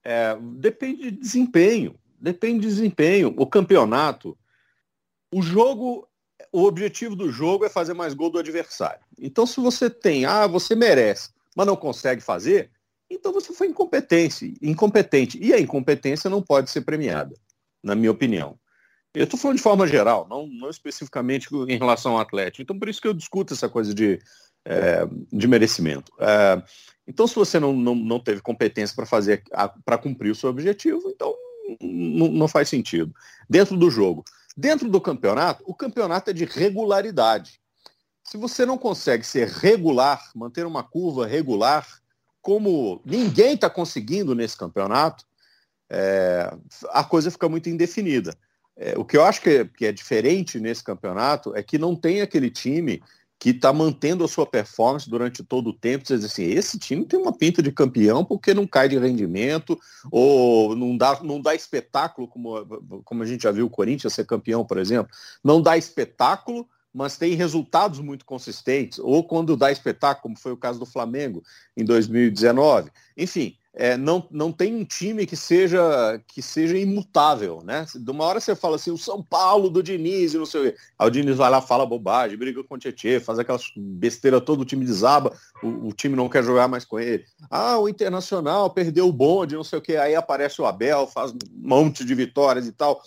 é, 0.04 0.36
depende 0.40 1.02
de 1.02 1.10
desempenho. 1.12 1.94
Depende 2.18 2.60
de 2.60 2.68
desempenho. 2.68 3.34
O 3.36 3.46
campeonato, 3.46 4.36
o 5.32 5.42
jogo 5.42 6.08
o 6.52 6.64
objetivo 6.64 7.16
do 7.16 7.32
jogo 7.32 7.64
é 7.64 7.70
fazer 7.70 7.94
mais 7.94 8.12
gol 8.12 8.28
do 8.28 8.38
adversário. 8.38 9.00
Então, 9.18 9.46
se 9.46 9.58
você 9.58 9.88
tem, 9.88 10.26
ah, 10.26 10.46
você 10.46 10.74
merece, 10.74 11.30
mas 11.56 11.66
não 11.66 11.74
consegue 11.74 12.20
fazer, 12.20 12.70
então 13.10 13.32
você 13.32 13.52
foi 13.54 13.68
incompetente, 13.68 14.54
incompetente. 14.60 15.38
E 15.42 15.54
a 15.54 15.58
incompetência 15.58 16.28
não 16.28 16.42
pode 16.42 16.70
ser 16.70 16.82
premiada, 16.82 17.34
na 17.82 17.94
minha 17.94 18.10
opinião. 18.10 18.58
Eu 19.14 19.24
estou 19.24 19.38
falando 19.38 19.56
de 19.56 19.62
forma 19.62 19.86
geral, 19.86 20.26
não, 20.28 20.46
não 20.46 20.70
especificamente 20.70 21.48
em 21.68 21.78
relação 21.78 22.12
ao 22.12 22.20
Atlético. 22.20 22.62
Então, 22.62 22.78
por 22.78 22.88
isso 22.88 23.00
que 23.00 23.08
eu 23.08 23.14
discuto 23.14 23.52
essa 23.52 23.68
coisa 23.68 23.94
de, 23.94 24.18
é, 24.64 25.06
de 25.30 25.46
merecimento. 25.46 26.12
É, 26.18 26.62
então, 27.06 27.26
se 27.26 27.34
você 27.34 27.58
não, 27.58 27.72
não, 27.72 27.94
não 27.94 28.20
teve 28.20 28.40
competência 28.40 28.94
para 28.94 29.06
fazer, 29.06 29.42
para 29.84 29.98
cumprir 29.98 30.30
o 30.30 30.34
seu 30.34 30.48
objetivo, 30.48 31.10
então 31.10 31.34
não, 31.80 32.28
não 32.28 32.48
faz 32.48 32.68
sentido. 32.68 33.14
Dentro 33.48 33.76
do 33.76 33.90
jogo, 33.90 34.24
Dentro 34.56 34.88
do 34.90 35.00
campeonato, 35.00 35.64
o 35.66 35.74
campeonato 35.74 36.30
é 36.30 36.32
de 36.32 36.44
regularidade. 36.44 37.60
Se 38.24 38.36
você 38.36 38.64
não 38.64 38.78
consegue 38.78 39.24
ser 39.24 39.48
regular, 39.48 40.30
manter 40.34 40.66
uma 40.66 40.82
curva 40.82 41.26
regular, 41.26 41.86
como 42.40 43.00
ninguém 43.04 43.54
está 43.54 43.70
conseguindo 43.70 44.34
nesse 44.34 44.56
campeonato, 44.56 45.24
é, 45.90 46.52
a 46.90 47.04
coisa 47.04 47.30
fica 47.30 47.48
muito 47.48 47.68
indefinida. 47.68 48.36
É, 48.76 48.98
o 48.98 49.04
que 49.04 49.16
eu 49.16 49.24
acho 49.24 49.40
que 49.40 49.50
é, 49.50 49.64
que 49.64 49.86
é 49.86 49.92
diferente 49.92 50.58
nesse 50.58 50.82
campeonato 50.82 51.54
é 51.54 51.62
que 51.62 51.78
não 51.78 51.94
tem 51.94 52.22
aquele 52.22 52.50
time 52.50 53.02
que 53.42 53.50
está 53.50 53.72
mantendo 53.72 54.22
a 54.22 54.28
sua 54.28 54.46
performance 54.46 55.10
durante 55.10 55.42
todo 55.42 55.70
o 55.70 55.72
tempo, 55.72 56.04
dizer 56.04 56.24
assim, 56.24 56.44
esse 56.44 56.78
time 56.78 57.04
tem 57.04 57.18
uma 57.18 57.36
pinta 57.36 57.60
de 57.60 57.72
campeão 57.72 58.24
porque 58.24 58.54
não 58.54 58.68
cai 58.68 58.88
de 58.88 58.96
rendimento, 58.96 59.76
ou 60.12 60.76
não 60.76 60.96
dá, 60.96 61.18
não 61.24 61.40
dá 61.40 61.52
espetáculo, 61.52 62.28
como, 62.28 62.64
como 63.04 63.20
a 63.24 63.26
gente 63.26 63.42
já 63.42 63.50
viu 63.50 63.66
o 63.66 63.70
Corinthians 63.70 64.12
ser 64.12 64.26
campeão, 64.26 64.64
por 64.64 64.78
exemplo, 64.78 65.12
não 65.42 65.60
dá 65.60 65.76
espetáculo, 65.76 66.68
mas 66.94 67.18
tem 67.18 67.34
resultados 67.34 67.98
muito 67.98 68.24
consistentes, 68.24 69.00
ou 69.00 69.24
quando 69.24 69.56
dá 69.56 69.72
espetáculo, 69.72 70.22
como 70.22 70.38
foi 70.38 70.52
o 70.52 70.56
caso 70.56 70.78
do 70.78 70.86
Flamengo 70.86 71.42
em 71.76 71.84
2019. 71.84 72.92
Enfim, 73.16 73.56
é, 73.74 73.96
não, 73.96 74.26
não 74.30 74.52
tem 74.52 74.74
um 74.74 74.84
time 74.84 75.24
que 75.24 75.34
seja 75.34 76.22
que 76.28 76.42
seja 76.42 76.76
imutável, 76.76 77.62
né? 77.64 77.86
De 77.94 78.10
uma 78.10 78.24
hora 78.24 78.38
você 78.38 78.54
fala 78.54 78.76
assim, 78.76 78.90
o 78.90 78.98
São 78.98 79.22
Paulo 79.22 79.70
do 79.70 79.82
Diniz 79.82 80.34
e 80.34 80.38
não 80.38 80.44
sei 80.44 80.60
o 80.60 80.64
quê. 80.64 80.78
Aí 80.98 81.08
o 81.08 81.10
Diniz 81.10 81.36
vai 81.38 81.48
lá, 81.48 81.62
fala 81.62 81.86
bobagem, 81.86 82.36
briga 82.36 82.62
com 82.62 82.74
o 82.74 82.78
Tietchan, 82.78 83.20
faz 83.20 83.38
aquelas 83.38 83.72
besteira 83.74 84.42
todo 84.42 84.60
o 84.60 84.64
time 84.66 84.84
desaba, 84.84 85.34
o, 85.62 85.88
o, 85.88 85.92
time 85.92 86.14
não 86.14 86.28
quer 86.28 86.44
jogar 86.44 86.68
mais 86.68 86.84
com 86.84 87.00
ele. 87.00 87.24
Ah, 87.50 87.78
o 87.78 87.88
Internacional 87.88 88.68
perdeu 88.68 89.08
o 89.08 89.12
bonde, 89.12 89.56
não 89.56 89.64
sei 89.64 89.78
o 89.78 89.82
quê. 89.82 89.96
Aí 89.96 90.14
aparece 90.14 90.60
o 90.60 90.66
Abel, 90.66 91.06
faz 91.06 91.32
um 91.32 91.38
monte 91.54 92.04
de 92.04 92.14
vitórias 92.14 92.66
e 92.66 92.72
tal, 92.72 93.02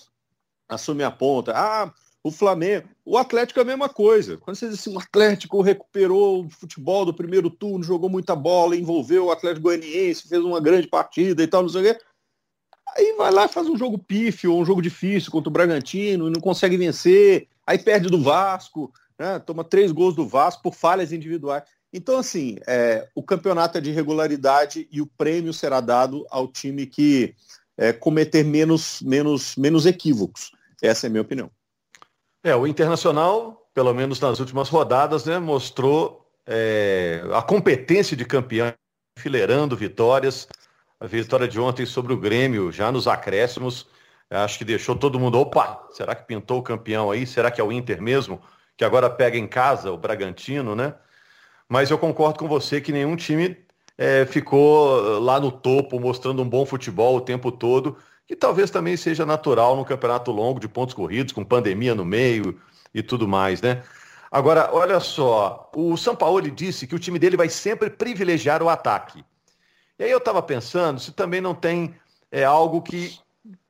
assume 0.67 1.03
a 1.03 1.12
ponta. 1.12 1.53
Ah, 1.55 1.93
o 2.25 2.32
Flamengo, 2.32 2.88
o 3.05 3.20
Atlético 3.20 3.60
é 3.60 3.62
a 3.62 3.65
mesma 3.65 3.88
coisa. 3.88 4.36
Quando 4.38 4.58
você 4.58 4.67
diz 4.67 4.79
assim, 4.79 4.91
o 4.91 5.00
Atlético 5.00 5.62
recuperou 5.62 6.44
o 6.44 6.50
futebol 6.50 7.05
do 7.05 7.13
primeiro 7.13 7.51
turno, 7.51 7.84
jogou 7.84 8.10
muita 8.10 8.36
bola, 8.36 8.75
envolveu 8.75 9.25
o 9.25 9.32
Atlético 9.32 9.65
Goianiense, 9.65 10.27
fez 10.27 10.44
uma 10.44 10.60
grande 10.60 10.88
partida 10.88 11.44
e 11.44 11.48
tal, 11.48 11.62
não 11.62 11.70
sei 11.70 11.82
o 11.82 11.84
quê. 11.84 12.01
Aí 12.98 13.13
vai 13.15 13.32
lá 13.32 13.48
faz 13.48 13.67
um 13.67 13.77
jogo 13.77 14.00
pífio, 14.00 14.55
um 14.55 14.65
jogo 14.65 14.82
difícil 14.82 15.32
contra 15.32 15.50
o 15.50 15.53
Bragantino, 15.53 16.27
e 16.27 16.32
não 16.32 16.41
consegue 16.41 16.75
vencer, 16.77 17.48
aí 17.63 17.77
perde 17.77 18.10
do 18.10 18.20
Vasco, 18.20 18.91
né? 19.20 19.38
toma 19.38 19.63
três 19.63 19.91
gols 19.91 20.15
do 20.15 20.27
Vasco 20.27 20.63
por 20.63 20.74
falhas 20.74 21.13
individuais. 21.13 21.62
Então, 21.94 22.17
assim, 22.17 22.58
é, 22.65 23.08
o 23.13 23.22
campeonato 23.22 23.77
é 23.77 23.82
de 23.82 23.91
regularidade 23.91 24.88
e 24.91 25.00
o 25.00 25.05
prêmio 25.05 25.53
será 25.53 25.79
dado 25.79 26.25
ao 26.32 26.48
time 26.48 26.88
que 26.88 27.36
é, 27.77 27.94
cometer 27.94 28.44
menos, 28.44 29.00
menos, 29.03 29.55
menos 29.55 29.86
equívocos. 29.86 30.51
Essa 30.82 31.05
é 31.05 31.08
a 31.08 31.12
minha 31.12 31.22
opinião. 31.22 31.51
É, 32.45 32.55
o 32.55 32.67
Internacional, 32.67 33.67
pelo 33.73 33.91
menos 33.91 34.19
nas 34.19 34.39
últimas 34.39 34.69
rodadas, 34.69 35.25
né, 35.25 35.39
mostrou 35.39 36.29
é, 36.45 37.23
a 37.33 37.41
competência 37.41 38.15
de 38.15 38.23
campeão, 38.23 38.71
enfileirando 39.17 39.75
vitórias. 39.75 40.47
A 40.99 41.07
vitória 41.07 41.47
de 41.47 41.59
ontem 41.59 41.87
sobre 41.87 42.13
o 42.13 42.17
Grêmio, 42.17 42.71
já 42.71 42.91
nos 42.91 43.07
acréscimos, 43.07 43.87
acho 44.29 44.59
que 44.59 44.63
deixou 44.63 44.95
todo 44.95 45.19
mundo, 45.19 45.39
opa, 45.39 45.87
será 45.89 46.13
que 46.13 46.27
pintou 46.27 46.59
o 46.59 46.61
campeão 46.61 47.09
aí? 47.09 47.25
Será 47.25 47.49
que 47.49 47.59
é 47.59 47.63
o 47.63 47.71
Inter 47.71 47.99
mesmo? 47.99 48.39
Que 48.77 48.85
agora 48.85 49.09
pega 49.09 49.39
em 49.39 49.47
casa 49.47 49.91
o 49.91 49.97
Bragantino, 49.97 50.75
né? 50.75 50.93
Mas 51.67 51.89
eu 51.89 51.97
concordo 51.97 52.37
com 52.37 52.47
você 52.47 52.79
que 52.79 52.91
nenhum 52.91 53.15
time 53.15 53.57
é, 53.97 54.23
ficou 54.27 55.17
lá 55.19 55.39
no 55.39 55.51
topo, 55.51 55.99
mostrando 55.99 56.43
um 56.43 56.47
bom 56.47 56.63
futebol 56.63 57.15
o 57.15 57.21
tempo 57.21 57.51
todo 57.51 57.97
que 58.27 58.36
talvez 58.36 58.72
também 58.72 58.98
seja 58.98 59.25
natural 59.25 59.75
no 59.75 59.86
campeonato 59.86 60.32
longo 60.32 60.60
de 60.60 60.67
pontos 60.67 60.94
corridos, 60.94 61.34
com 61.34 61.44
pandemia 61.44 61.94
no 61.94 62.05
meio 62.05 62.60
e 62.94 63.03
tudo 63.03 63.27
mais, 63.27 63.62
né? 63.62 63.84
Agora, 64.32 64.70
olha 64.74 65.00
só, 65.00 65.70
o 65.75 65.96
São 65.96 66.15
Paulo 66.15 66.41
disse 66.50 66.88
que 66.88 66.96
o 66.96 67.00
time 67.00 67.20
dele 67.20 67.38
vai 67.38 67.50
sempre 67.50 67.89
privilegiar 67.89 68.62
o 68.62 68.70
ataque. 68.70 69.24
E 69.98 70.03
aí 70.03 70.12
eu 70.12 70.17
estava 70.17 70.41
pensando 70.41 71.00
se 71.00 71.12
também 71.13 71.39
não 71.39 71.55
tem 71.55 71.96
é, 72.32 72.44
algo 72.44 72.82
que 72.82 73.17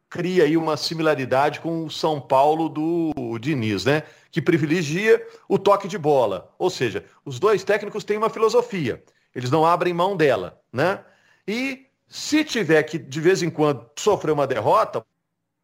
cria 0.10 0.46
aí 0.46 0.56
uma 0.56 0.78
similaridade 0.78 1.60
com 1.60 1.86
o 1.86 1.92
São 1.92 2.22
Paulo 2.22 2.70
do 2.70 3.38
Diniz, 3.38 3.86
né? 3.86 4.04
Que 4.32 4.42
privilegia 4.42 5.22
o 5.48 5.60
toque 5.60 5.88
de 5.88 5.98
bola. 5.98 6.54
Ou 6.58 6.70
seja, 6.70 7.06
os 7.24 7.38
dois 7.38 7.64
técnicos 7.64 8.04
têm 8.04 8.18
uma 8.18 8.30
filosofia. 8.30 9.04
Eles 9.36 9.52
não 9.52 9.66
abrem 9.66 9.94
mão 9.94 10.16
dela, 10.16 10.60
né? 10.72 11.04
E 11.48 11.86
se 12.16 12.46
tiver 12.46 12.82
que, 12.84 12.98
de 12.98 13.20
vez 13.20 13.44
em 13.44 13.50
quando, 13.50 13.90
sofrer 13.98 14.32
uma 14.32 14.48
derrota, 14.48 15.06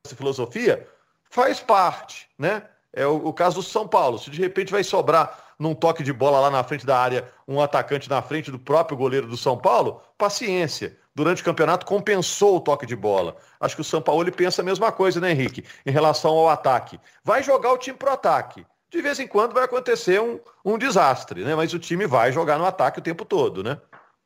essa 0.05 0.17
filosofia, 0.17 0.86
faz 1.29 1.62
parte, 1.62 2.27
né? 2.38 2.63
É 2.91 3.08
o, 3.08 3.27
o, 3.27 3.31
caso 3.31 3.62
do 3.62 3.63
São 3.63 3.88
Paulo. 3.88 4.20
Se 4.20 4.29
de 4.29 4.38
repente 4.38 4.70
vai 4.70 4.84
sobrar 4.84 5.53
num 5.58 5.74
toque 5.74 6.03
de 6.03 6.12
bola 6.12 6.41
lá 6.41 6.51
na 6.51 6.62
frente 6.62 6.86
da 6.86 7.00
área 7.00 7.31
um 7.48 7.62
atacante 7.62 8.10
na 8.10 8.22
frente 8.22 8.51
do 8.51 8.60
próprio 8.60 8.98
goleiro 8.98 9.27
do 9.27 9.38
São 9.38 9.58
Paulo, 9.58 10.01
paciência. 10.17 10.98
Durante 11.15 11.41
o 11.41 11.46
campeonato 11.46 11.86
compensou 11.86 12.58
o 12.58 12.60
toque 12.60 12.86
de 12.86 12.98
bola. 12.98 13.38
Acho 13.58 13.75
que 13.75 13.81
o 13.81 13.86
São 13.86 14.01
Paulo 14.01 14.22
ele 14.22 14.31
pensa 14.31 14.62
a 14.62 14.65
mesma 14.65 14.91
coisa, 14.91 15.22
né, 15.22 15.31
Henrique? 15.31 15.63
Em 15.86 15.91
relação 15.91 16.31
ao 16.31 16.50
ataque. 16.50 17.00
Vai 17.24 17.41
jogar 17.41 17.72
o 17.72 17.77
time 17.77 17.98
pro 17.98 18.12
ataque. 18.12 18.65
De 18.89 19.01
vez 19.01 19.22
em 19.22 19.27
quando 19.27 19.53
vai 19.53 19.63
acontecer 19.63 20.20
um, 20.20 20.38
um 20.65 20.77
desastre, 20.77 21.46
né? 21.46 21.55
Mas 21.55 21.74
o 21.74 21.79
time 21.79 22.05
vai 22.05 22.29
jogar 22.34 22.58
no 22.58 22.65
ataque 22.65 23.00
o 23.00 23.01
tempo 23.01 23.24
todo, 23.24 23.63
né? 23.63 23.79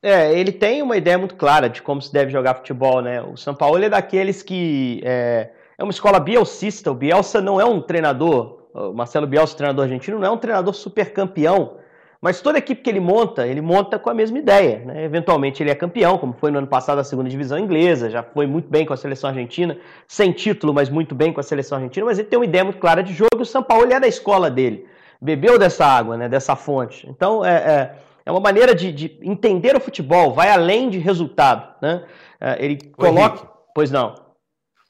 É, 0.06 0.38
ele 0.38 0.52
tem 0.52 0.84
uma 0.84 0.96
ideia 0.96 1.18
muito 1.18 1.34
clara 1.34 1.68
de 1.68 1.82
como 1.82 2.00
se 2.00 2.14
deve 2.14 2.30
jogar 2.32 2.54
futebol, 2.54 3.02
né? 3.02 3.24
O 3.24 3.36
São 3.36 3.56
Paulo 3.56 3.84
é 3.84 3.90
daqueles 3.90 4.44
que 4.44 5.02
é, 5.04 5.50
é 5.76 5.84
uma 5.84 5.90
escola 5.90 6.20
bielcista. 6.20 6.92
O 6.92 6.94
Bielsa 6.94 7.42
não 7.42 7.60
é 7.60 7.66
um 7.66 7.82
treinador, 7.82 8.68
o 8.72 8.94
Marcelo 8.94 9.26
Bielsa, 9.26 9.58
treinador 9.58 9.86
argentino, 9.86 10.20
não 10.20 10.28
é 10.28 10.30
um 10.30 10.38
treinador 10.38 10.76
super 10.76 11.12
campeão, 11.12 11.78
mas 12.22 12.40
toda 12.40 12.60
equipe 12.60 12.84
que 12.84 12.90
ele 12.92 13.00
monta, 13.00 13.48
ele 13.48 13.62
monta 13.62 13.98
com 13.98 14.08
a 14.08 14.14
mesma 14.14 14.38
ideia. 14.38 14.84
Né? 14.86 15.06
Eventualmente 15.06 15.64
ele 15.64 15.72
é 15.72 15.76
campeão, 15.76 16.20
como 16.20 16.34
foi 16.34 16.52
no 16.52 16.60
ano 16.60 16.68
passado 16.68 17.00
a 17.00 17.04
segunda 17.04 17.28
divisão 17.28 17.58
inglesa, 17.58 18.08
já 18.08 18.22
foi 18.22 18.46
muito 18.46 18.70
bem 18.70 18.86
com 18.86 18.94
a 18.94 18.98
seleção 18.98 19.32
argentina, 19.32 19.76
sem 20.08 20.32
título, 20.32 20.72
mas 20.72 20.88
muito 20.88 21.16
bem 21.16 21.34
com 21.34 21.40
a 21.40 21.44
seleção 21.44 21.80
argentina, 21.80 22.06
mas 22.06 22.20
ele 22.20 22.28
tem 22.28 22.38
uma 22.38 22.46
ideia 22.46 22.64
muito 22.64 22.78
clara 22.78 23.02
de 23.02 23.12
jogo 23.12 23.40
e 23.40 23.42
o 23.42 23.46
São 23.46 23.64
Paulo 23.64 23.92
é 23.92 24.00
da 24.00 24.08
escola 24.08 24.52
dele. 24.52 24.86
Bebeu 25.20 25.58
dessa 25.58 25.84
água, 25.84 26.16
né? 26.16 26.30
dessa 26.30 26.56
fonte. 26.56 27.10
Então, 27.10 27.44
é, 27.44 27.56
é 27.56 27.96
é 28.26 28.32
uma 28.32 28.40
maneira 28.40 28.74
de, 28.74 28.92
de, 28.92 29.20
entender 29.22 29.76
o 29.76 29.80
futebol, 29.80 30.34
vai 30.34 30.50
além 30.50 30.90
de 30.90 30.98
resultado. 30.98 31.76
Né? 31.82 32.04
É, 32.42 32.64
ele 32.64 32.78
coloca. 32.92 33.38
Henrique, 33.38 33.54
pois 33.74 33.92
não. 33.92 34.16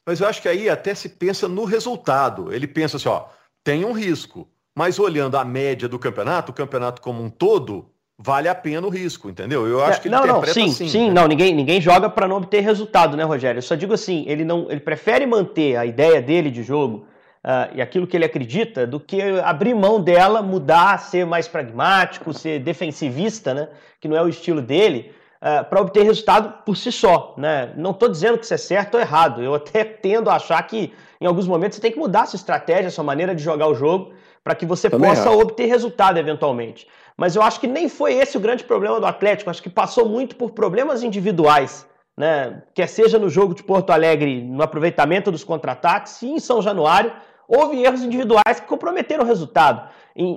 Mas 0.05 0.21
eu 0.21 0.27
acho 0.27 0.41
que 0.41 0.47
aí 0.47 0.69
até 0.69 0.95
se 0.95 1.09
pensa 1.09 1.47
no 1.47 1.65
resultado. 1.65 2.53
Ele 2.53 2.67
pensa 2.67 2.97
assim, 2.97 3.09
ó, 3.09 3.25
tem 3.63 3.83
um 3.83 3.91
risco, 3.91 4.47
mas 4.75 4.99
olhando 4.99 5.35
a 5.35 5.43
média 5.43 5.89
do 5.89 5.99
campeonato, 5.99 6.51
o 6.51 6.55
campeonato 6.55 7.01
como 7.01 7.23
um 7.23 7.29
todo, 7.29 7.89
vale 8.17 8.47
a 8.47 8.55
pena 8.55 8.85
o 8.85 8.89
risco, 8.89 9.29
entendeu? 9.29 9.67
Eu 9.67 9.83
acho 9.83 9.97
é, 9.97 10.01
que 10.01 10.07
ele 10.07 10.15
não, 10.15 10.25
não, 10.25 10.43
sim, 10.45 10.69
assim, 10.69 10.87
sim, 10.87 11.07
né? 11.07 11.13
não, 11.13 11.27
ninguém, 11.27 11.53
ninguém 11.53 11.81
joga 11.81 12.09
para 12.09 12.27
não 12.27 12.37
obter 12.37 12.61
resultado, 12.61 13.17
né, 13.17 13.23
Rogério? 13.23 13.57
Eu 13.57 13.63
só 13.63 13.75
digo 13.75 13.93
assim, 13.93 14.23
ele 14.27 14.45
não, 14.45 14.69
ele 14.69 14.79
prefere 14.79 15.25
manter 15.25 15.75
a 15.75 15.85
ideia 15.85 16.21
dele 16.21 16.49
de 16.51 16.63
jogo 16.63 17.07
uh, 17.45 17.75
e 17.75 17.81
aquilo 17.81 18.07
que 18.07 18.17
ele 18.17 18.25
acredita 18.25 18.87
do 18.87 18.99
que 18.99 19.21
abrir 19.41 19.75
mão 19.75 20.01
dela, 20.01 20.41
mudar, 20.41 20.99
ser 20.99 21.25
mais 21.25 21.47
pragmático, 21.47 22.33
ser 22.33 22.59
defensivista, 22.59 23.53
né? 23.53 23.69
que 24.01 24.07
não 24.07 24.17
é 24.17 24.21
o 24.21 24.27
estilo 24.27 24.61
dele, 24.61 25.13
uh, 25.41 25.59
ah, 25.59 25.63
para 25.63 25.79
obter 25.79 26.03
resultado 26.03 26.65
por 26.65 26.75
si 26.75 26.91
só. 26.91 27.35
Né? 27.37 27.71
Não 27.77 27.91
estou 27.91 28.09
dizendo 28.09 28.37
que 28.37 28.45
isso 28.45 28.53
é 28.53 28.57
certo 28.57 28.95
ou 28.95 28.99
errado, 28.99 29.43
eu 29.43 29.53
até 29.53 29.83
tendo 29.83 30.29
a 30.29 30.35
achar 30.35 30.61
que 30.63 30.91
em 31.21 31.27
alguns 31.27 31.47
momentos 31.47 31.75
você 31.75 31.81
tem 31.81 31.91
que 31.91 31.99
mudar 31.99 32.23
a 32.23 32.25
sua 32.25 32.37
estratégia, 32.37 32.87
a 32.87 32.91
sua 32.91 33.03
maneira 33.03 33.35
de 33.35 33.43
jogar 33.43 33.67
o 33.67 33.75
jogo, 33.75 34.11
para 34.43 34.55
que 34.55 34.65
você 34.65 34.89
Também 34.89 35.09
possa 35.09 35.31
obter 35.31 35.65
resultado 35.65 36.17
eventualmente. 36.17 36.87
Mas 37.17 37.35
eu 37.35 37.41
acho 37.41 37.59
que 37.59 37.67
nem 37.67 37.87
foi 37.87 38.13
esse 38.13 38.35
o 38.35 38.39
grande 38.39 38.63
problema 38.63 38.99
do 38.99 39.05
Atlético, 39.05 39.49
acho 39.49 39.63
que 39.63 39.69
passou 39.69 40.07
muito 40.09 40.35
por 40.35 40.51
problemas 40.51 41.01
individuais 41.01 41.87
né? 42.17 42.61
quer 42.73 42.87
seja 42.87 43.19
no 43.19 43.29
jogo 43.29 43.53
de 43.53 43.63
Porto 43.63 43.89
Alegre, 43.91 44.41
no 44.41 44.63
aproveitamento 44.63 45.31
dos 45.31 45.43
contra-ataques, 45.43 46.21
e 46.21 46.27
em 46.27 46.39
São 46.39 46.61
Januário, 46.61 47.11
houve 47.47 47.83
erros 47.83 48.03
individuais 48.03 48.59
que 48.59 48.67
comprometeram 48.67 49.23
o 49.23 49.27
resultado. 49.27 49.89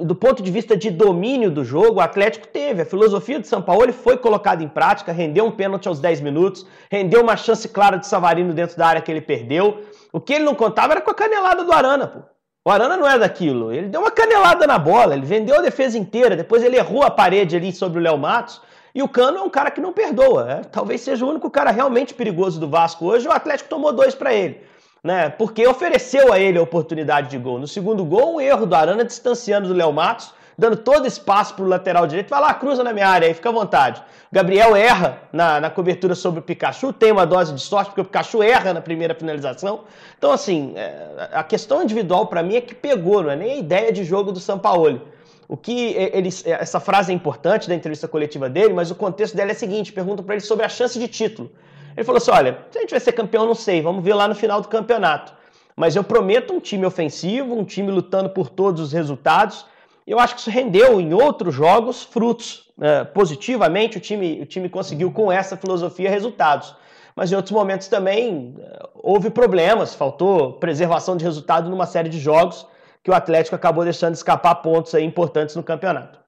Do 0.05 0.15
ponto 0.15 0.43
de 0.43 0.51
vista 0.51 0.77
de 0.77 0.91
domínio 0.91 1.51
do 1.51 1.65
jogo, 1.65 1.99
o 1.99 2.01
Atlético 2.01 2.49
teve. 2.49 2.83
A 2.83 2.87
filosofia 2.87 3.39
de 3.39 3.47
São 3.47 3.63
Paulo 3.63 3.93
foi 3.93 4.17
colocada 4.17 4.63
em 4.63 4.69
prática, 4.69 5.13
rendeu 5.13 5.45
um 5.45 5.53
pênalti 5.53 5.87
aos 5.87 6.01
10 6.01 6.21
minutos, 6.21 6.67
rendeu 6.91 7.23
uma 7.23 7.37
chance 7.37 7.69
clara 7.69 7.97
de 7.97 8.07
Savarino 8.07 8.53
dentro 8.53 8.77
da 8.77 8.89
área 8.89 9.01
que 9.01 9.11
ele 9.11 9.21
perdeu. 9.21 9.83
O 10.13 10.21
que 10.21 10.35
ele 10.35 10.45
não 10.45 10.55
contava 10.55 10.95
era 10.95 11.01
com 11.01 11.11
a 11.11 11.15
canelada 11.15 11.63
do 11.65 11.73
Arana, 11.73 12.09
pô. 12.09 12.19
O 12.65 12.71
Arana 12.71 12.97
não 12.97 13.09
é 13.09 13.19
daquilo. 13.19 13.73
Ele 13.73 13.89
deu 13.89 14.01
uma 14.01 14.11
canelada 14.11 14.67
na 14.67 14.79
bola, 14.79 15.15
ele 15.15 15.25
vendeu 15.25 15.57
a 15.57 15.63
defesa 15.63 15.97
inteira, 15.97 16.37
depois 16.37 16.63
ele 16.63 16.77
errou 16.77 17.05
a 17.05 17.11
parede 17.11 17.57
ali 17.57 17.73
sobre 17.73 18.01
o 18.01 18.03
Léo 18.03 18.19
Matos. 18.19 18.61
E 18.95 19.03
o 19.03 19.09
Cano 19.09 19.39
é 19.39 19.43
um 19.43 19.49
cara 19.49 19.71
que 19.71 19.81
não 19.81 19.93
perdoa. 19.93 20.51
É? 20.51 20.57
Talvez 20.63 21.03
seja 21.03 21.25
o 21.25 21.31
único 21.31 21.49
cara 21.49 21.71
realmente 21.71 22.15
perigoso 22.15 22.59
do 22.59 22.69
Vasco 22.69 23.07
hoje. 23.07 23.29
O 23.29 23.33
Atlético 23.33 23.71
tomou 23.71 23.93
dois 23.93 24.15
para 24.15 24.35
ele 24.35 24.61
né? 25.03 25.29
Porque 25.29 25.67
ofereceu 25.67 26.33
a 26.33 26.39
ele 26.39 26.59
a 26.59 26.63
oportunidade 26.63 27.29
de 27.29 27.39
gol. 27.39 27.59
No 27.59 27.67
segundo 27.67 28.05
gol, 28.05 28.37
um 28.37 28.41
erro 28.41 28.67
do 28.67 28.75
Arana 28.75 29.05
distanciando 29.05 29.69
do 29.69 29.75
Léo 29.75 29.93
Matos, 29.93 30.33
dando 30.57 30.77
todo 30.77 31.07
espaço 31.07 31.55
para 31.55 31.65
o 31.65 31.69
lateral 31.69 32.07
direito. 32.07 32.29
Vai 32.29 32.41
lá, 32.41 32.53
cruza 32.53 32.83
na 32.83 32.93
minha 32.93 33.09
área 33.09 33.29
aí, 33.29 33.35
fica 33.35 33.49
à 33.49 33.53
vontade. 33.53 34.03
Gabriel 34.31 34.77
erra 34.77 35.23
na, 35.33 35.61
na 35.61 35.71
cobertura 35.71 36.15
sobre 36.15 36.41
o 36.41 36.43
Pikachu, 36.43 36.93
tem 36.93 37.13
uma 37.13 37.25
dose 37.25 37.55
de 37.55 37.61
sorte, 37.61 37.89
porque 37.89 38.01
o 38.01 38.05
Pikachu 38.05 38.43
erra 38.43 38.75
na 38.75 38.81
primeira 38.81 39.15
finalização. 39.15 39.85
Então, 40.19 40.33
assim, 40.33 40.75
é, 40.77 41.31
a 41.33 41.43
questão 41.43 41.83
individual 41.83 42.27
para 42.27 42.43
mim 42.43 42.57
é 42.57 42.61
que 42.61 42.75
pegou, 42.75 43.23
não 43.23 43.31
é 43.31 43.37
nem 43.37 43.53
a 43.53 43.57
ideia 43.57 43.93
de 43.93 44.05
jogo 44.05 44.33
do 44.33 44.41
Sampaoli. 44.41 45.01
O 45.49 45.57
que 45.57 45.95
ele, 45.95 46.29
essa 46.45 46.79
frase 46.79 47.11
é 47.11 47.15
importante 47.15 47.69
da 47.69 47.75
entrevista 47.75 48.07
coletiva 48.07 48.51
dele, 48.51 48.75
mas 48.75 48.91
o 48.91 48.95
contexto 48.95 49.35
dela 49.35 49.51
é 49.51 49.55
o 49.55 49.57
seguinte: 49.57 49.91
pergunta 49.91 50.23
para 50.23 50.35
ele 50.35 50.45
sobre 50.45 50.67
a 50.67 50.69
chance 50.69 50.99
de 50.99 51.09
título. 51.09 51.51
Ele 51.99 52.05
falou 52.05 52.19
assim: 52.19 52.31
olha, 52.31 52.59
se 52.71 52.79
a 52.79 52.81
gente 52.81 52.91
vai 52.91 53.01
ser 53.01 53.11
campeão, 53.11 53.45
não 53.45 53.57
sei, 53.57 53.83
vamos 53.83 54.05
ver 54.05 54.15
lá 54.15 54.29
no 54.29 54.35
final 54.35 54.61
do 54.61 54.69
campeonato. 54.69 55.33
Mas 55.75 55.97
eu 55.97 56.05
prometo 56.05 56.55
um 56.55 56.61
time 56.61 56.87
ofensivo, 56.87 57.59
um 57.59 57.65
time 57.65 57.91
lutando 57.91 58.31
por 58.31 58.49
todos 58.49 58.81
os 58.81 58.93
resultados. 58.93 59.67
Eu 60.07 60.21
acho 60.21 60.35
que 60.35 60.41
isso 60.41 60.51
rendeu 60.51 61.01
em 61.01 61.13
outros 61.13 61.53
jogos 61.53 62.05
frutos. 62.05 62.71
É, 62.81 63.03
positivamente, 63.03 63.99
o 63.99 64.01
time, 64.01 64.41
o 64.41 64.47
time 64.47 64.69
conseguiu 64.69 65.11
com 65.11 65.33
essa 65.33 65.57
filosofia 65.57 66.09
resultados. 66.09 66.73
Mas 67.17 67.33
em 67.33 67.35
outros 67.35 67.51
momentos 67.51 67.89
também 67.89 68.55
é, 68.61 68.89
houve 68.95 69.29
problemas, 69.29 69.93
faltou 69.93 70.53
preservação 70.53 71.17
de 71.17 71.25
resultado 71.25 71.69
numa 71.69 71.87
série 71.87 72.09
de 72.09 72.21
jogos 72.21 72.65
que 73.03 73.11
o 73.11 73.15
Atlético 73.15 73.57
acabou 73.57 73.83
deixando 73.83 74.15
escapar 74.15 74.55
pontos 74.57 74.95
importantes 74.95 75.57
no 75.57 75.65
campeonato. 75.65 76.21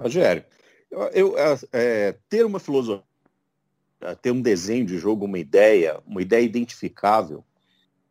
Rogério, 0.00 0.44
eu, 0.90 1.36
eu 1.36 1.58
é 1.74 2.14
ter 2.30 2.46
uma 2.46 2.58
filosofia 2.58 3.07
ter 4.22 4.30
um 4.30 4.40
desenho 4.40 4.86
de 4.86 4.98
jogo, 4.98 5.24
uma 5.24 5.38
ideia, 5.38 6.00
uma 6.06 6.22
ideia 6.22 6.42
identificável, 6.42 7.44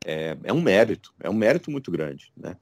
é, 0.06 0.38
é 0.44 0.54
um 0.54 0.62
mérito, 0.62 1.14
é 1.20 1.30
um 1.30 1.34
mérito 1.34 1.72
muito 1.72 1.92
grande. 1.92 2.32
Né? 2.36 2.56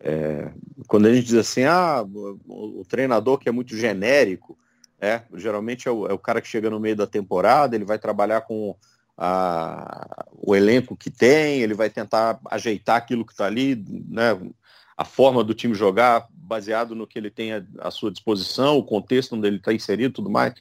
É, 0.00 0.52
quando 0.86 1.06
a 1.06 1.14
gente 1.14 1.26
diz 1.26 1.34
assim, 1.34 1.64
ah, 1.64 2.04
o, 2.48 2.84
treinador 2.88 3.38
que 3.38 3.48
é 3.48 3.52
muito 3.52 3.76
genérico, 3.76 4.58
é, 5.00 5.22
geralmente 5.34 5.88
é 5.88 5.90
o, 5.90 6.06
é 6.06 6.12
o, 6.12 6.18
cara 6.18 6.40
que 6.40 6.48
chega 6.48 6.70
no 6.70 6.80
meio 6.80 6.96
da 6.96 7.06
temporada, 7.06 7.74
ele 7.74 7.84
vai 7.84 7.98
trabalhar 7.98 8.42
com 8.42 8.76
a, 9.16 10.26
o 10.32 10.54
elenco 10.54 10.96
que 10.96 11.10
tem, 11.10 11.60
ele 11.60 11.74
vai 11.74 11.90
tentar 11.90 12.40
ajeitar 12.50 12.96
aquilo 12.96 13.24
que 13.24 13.32
está 13.32 13.46
ali, 13.46 13.84
né? 14.08 14.38
a 14.96 15.04
forma 15.04 15.42
do 15.42 15.54
time 15.54 15.74
jogar, 15.74 16.28
baseado 16.32 16.94
no 16.94 17.06
que 17.06 17.18
ele 17.18 17.30
tem 17.30 17.50
à 17.78 17.90
sua 17.90 18.10
disposição, 18.10 18.76
o 18.76 18.84
contexto 18.84 19.34
onde 19.34 19.46
ele 19.46 19.56
está 19.56 19.72
inserido 19.72 20.14
tudo 20.14 20.30
mais, 20.30 20.54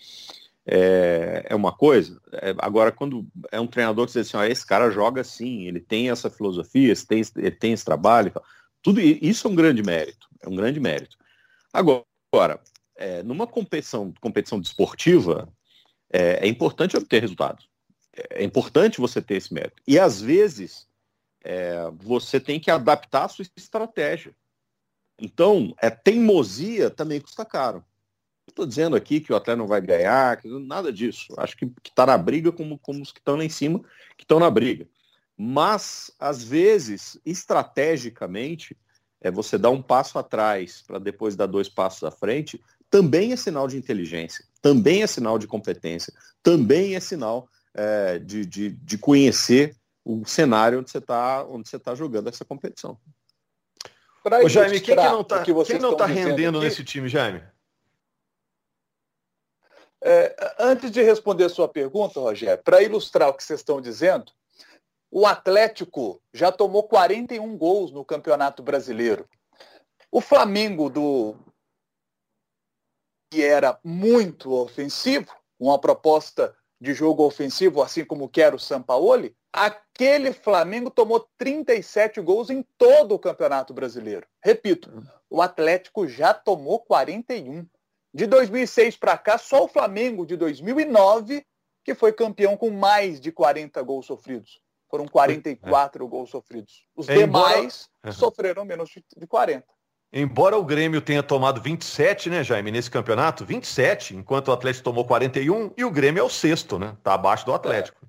é, 0.66 1.46
é 1.50 1.56
uma 1.56 1.72
coisa. 1.72 2.20
É, 2.34 2.54
agora, 2.60 2.92
quando 2.92 3.28
é 3.52 3.60
um 3.60 3.68
treinador 3.68 4.06
que 4.06 4.14
diz 4.14 4.28
assim, 4.28 4.38
ó, 4.38 4.44
esse 4.44 4.66
cara 4.66 4.92
joga 4.92 5.22
assim, 5.22 5.68
ele 5.68 5.80
tem 5.80 6.10
essa 6.10 6.30
filosofia, 6.30 6.92
ele 6.92 7.06
tem, 7.06 7.22
ele 7.38 7.52
tem 7.52 7.74
esse 7.74 7.86
trabalho, 7.86 8.34
tudo 8.82 9.00
isso 9.00 9.48
é 9.48 9.52
um 9.52 9.56
grande 9.56 9.84
mérito, 9.84 10.28
é 10.42 10.50
um 10.50 10.56
grande 10.56 10.80
mérito. 10.80 11.18
Agora, 11.74 12.60
é, 12.96 13.24
numa 13.24 13.48
competição, 13.48 14.14
competição 14.20 14.60
desportiva, 14.60 15.52
é, 16.12 16.46
é 16.46 16.48
importante 16.48 16.98
obter 16.98 17.22
resultados. 17.22 17.68
É, 18.16 18.42
é 18.42 18.44
importante 18.44 19.00
você 19.00 19.22
ter 19.22 19.36
esse 19.36 19.54
mérito. 19.54 19.82
E 19.88 19.98
às 19.98 20.22
vezes 20.22 20.88
é, 21.44 21.90
você 21.96 22.40
tem 22.40 22.60
que 22.60 22.70
adaptar 22.70 23.26
a 23.26 23.30
sua 23.30 23.46
estratégia. 23.56 24.36
Então, 25.20 25.74
é, 25.80 25.90
teimosia 25.90 26.90
também 26.90 27.22
custa 27.22 27.46
caro. 27.46 27.84
Estou 28.52 28.66
dizendo 28.66 28.96
aqui 28.96 29.22
que 29.22 29.32
o 29.32 29.36
atleta 29.36 29.58
não 29.58 29.66
vai 29.66 29.82
ganhar, 29.82 30.40
nada 30.44 30.92
disso. 30.92 31.34
Acho 31.38 31.56
que 31.58 31.72
está 31.84 32.06
na 32.06 32.18
briga 32.18 32.52
como, 32.52 32.78
como 32.78 33.02
os 33.02 33.12
que 33.12 33.20
estão 33.20 33.38
lá 33.38 33.46
em 33.46 33.50
cima, 33.50 33.80
que 34.18 34.24
estão 34.24 34.40
na 34.40 34.50
briga. 34.50 34.88
Mas, 35.38 36.12
às 36.20 36.44
vezes, 36.44 37.20
estrategicamente, 37.26 38.78
é 39.22 39.32
você 39.32 39.58
dar 39.58 39.70
um 39.70 39.82
passo 39.82 40.20
atrás 40.20 40.84
para 40.86 41.00
depois 41.00 41.36
dar 41.36 41.46
dois 41.46 41.70
passos 41.70 42.04
à 42.04 42.12
frente, 42.12 42.62
também 42.90 43.32
é 43.32 43.36
sinal 43.38 43.68
de 43.68 43.78
inteligência, 43.78 44.44
também 44.62 45.02
é 45.02 45.08
sinal 45.08 45.40
de 45.40 45.48
competência, 45.48 46.14
também 46.44 46.96
é 46.96 47.00
sinal 47.00 47.48
é, 47.74 48.20
de, 48.20 48.46
de, 48.46 48.72
de 48.72 48.98
conhecer 48.98 49.76
o 50.04 50.26
cenário 50.26 50.80
onde 50.80 50.92
você 50.92 50.98
está 50.98 51.46
onde 51.46 51.70
você 51.70 51.80
tá 51.80 51.96
jogando 51.96 52.28
essa 52.28 52.44
competição. 52.44 52.98
Ô, 54.44 54.50
Jaime, 54.50 54.80
quem, 54.80 54.96
que 54.96 55.04
não 55.04 55.22
está 55.22 55.44
quem 55.44 55.80
não 55.80 55.96
tá 55.96 56.06
rendendo 56.06 56.58
aqui, 56.58 56.68
nesse 56.68 56.84
time, 56.84 57.08
Jaime? 57.08 57.42
É, 60.04 60.36
antes 60.58 60.90
de 60.92 61.02
responder 61.02 61.46
a 61.46 61.50
sua 61.50 61.68
pergunta, 61.68 62.20
Rogério, 62.20 62.64
para 62.64 62.82
ilustrar 62.82 63.30
o 63.30 63.34
que 63.34 63.44
vocês 63.44 63.60
estão 63.60 63.80
dizendo, 63.80 64.32
o 65.12 65.28
Atlético 65.28 66.22
já 66.34 66.52
tomou 66.52 66.84
41 66.84 67.58
gols 67.58 67.92
no 67.92 68.04
Campeonato 68.04 68.64
Brasileiro. 68.64 69.28
O 70.12 70.22
Flamengo 70.22 70.90
do 70.90 71.36
que 73.30 73.44
era 73.44 73.80
muito 73.84 74.52
ofensivo, 74.54 75.34
uma 75.60 75.80
proposta 75.80 76.56
de 76.80 76.94
jogo 76.94 77.24
ofensivo, 77.24 77.82
assim 77.82 78.04
como 78.04 78.28
quer 78.28 78.54
o 78.54 78.60
Sampaoli, 78.60 79.36
aquele 79.54 80.34
Flamengo 80.34 80.90
tomou 80.90 81.30
37 81.38 82.20
gols 82.22 82.50
em 82.50 82.64
todo 82.78 83.14
o 83.14 83.20
Campeonato 83.20 83.74
Brasileiro. 83.74 84.28
Repito, 84.44 84.92
o 85.30 85.42
Atlético 85.42 86.08
já 86.08 86.34
tomou 86.34 86.80
41. 86.80 87.66
De 88.14 88.26
2006 88.28 88.98
para 88.98 89.18
cá, 89.18 89.38
só 89.38 89.64
o 89.64 89.68
Flamengo 89.68 90.26
de 90.26 90.36
2009 90.36 91.46
que 91.84 91.96
foi 91.96 92.14
campeão 92.14 92.56
com 92.56 92.70
mais 92.70 93.20
de 93.20 93.32
40 93.32 93.82
gols 93.82 94.06
sofridos. 94.06 94.60
Foram 94.90 95.08
44 95.08 96.04
é. 96.04 96.08
gols 96.08 96.30
sofridos. 96.30 96.86
Os 96.96 97.08
é, 97.08 97.16
demais 97.16 97.90
embora... 98.04 98.16
sofreram 98.16 98.66
menos 98.66 98.90
de 98.90 99.28
40. 99.28 99.66
Embora 100.14 100.58
o 100.58 100.66
Grêmio 100.66 101.02
tenha 101.02 101.24
tomado 101.24 101.62
27, 101.62 102.30
né, 102.30 102.44
Jaime, 102.44 102.70
nesse 102.70 102.92
campeonato, 102.92 103.46
27, 103.46 104.14
enquanto 104.16 104.50
o 104.50 104.52
Atlético 104.52 104.84
tomou 104.84 105.06
41 105.06 105.72
e 105.78 105.86
o 105.86 105.92
Grêmio 105.92 106.20
é 106.20 106.24
o 106.24 106.30
sexto, 106.30 106.78
né? 106.78 106.98
Tá 107.02 107.14
abaixo 107.14 107.46
do 107.46 107.54
Atlético. 107.54 107.98
É. 108.04 108.08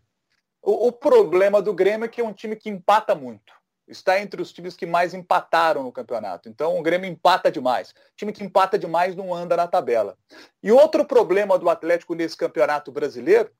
O, 0.60 0.88
o, 0.88 0.92
problema 0.92 1.62
do 1.62 1.72
Grêmio 1.72 2.04
é 2.04 2.08
que 2.08 2.20
é 2.20 2.24
um 2.24 2.32
time 2.32 2.56
que 2.56 2.68
empata 2.68 3.14
muito. 3.14 3.52
Está 3.86 4.20
entre 4.20 4.40
os 4.40 4.52
times 4.52 4.76
que 4.76 4.86
mais 4.86 5.12
empataram 5.12 5.82
no 5.82 5.92
campeonato. 5.92 6.48
Então 6.48 6.78
o 6.78 6.82
Grêmio 6.82 7.10
empata 7.10 7.50
demais. 7.50 7.90
O 7.90 7.94
time 8.16 8.32
que 8.32 8.44
empata 8.44 8.78
demais 8.78 9.16
não 9.16 9.34
anda 9.34 9.56
na 9.56 9.66
tabela. 9.66 10.16
E 10.62 10.70
outro 10.70 11.04
problema 11.04 11.58
do 11.58 11.68
Atlético 11.68 12.14
nesse 12.14 12.36
campeonato 12.36 12.92
brasileiro 12.92 13.50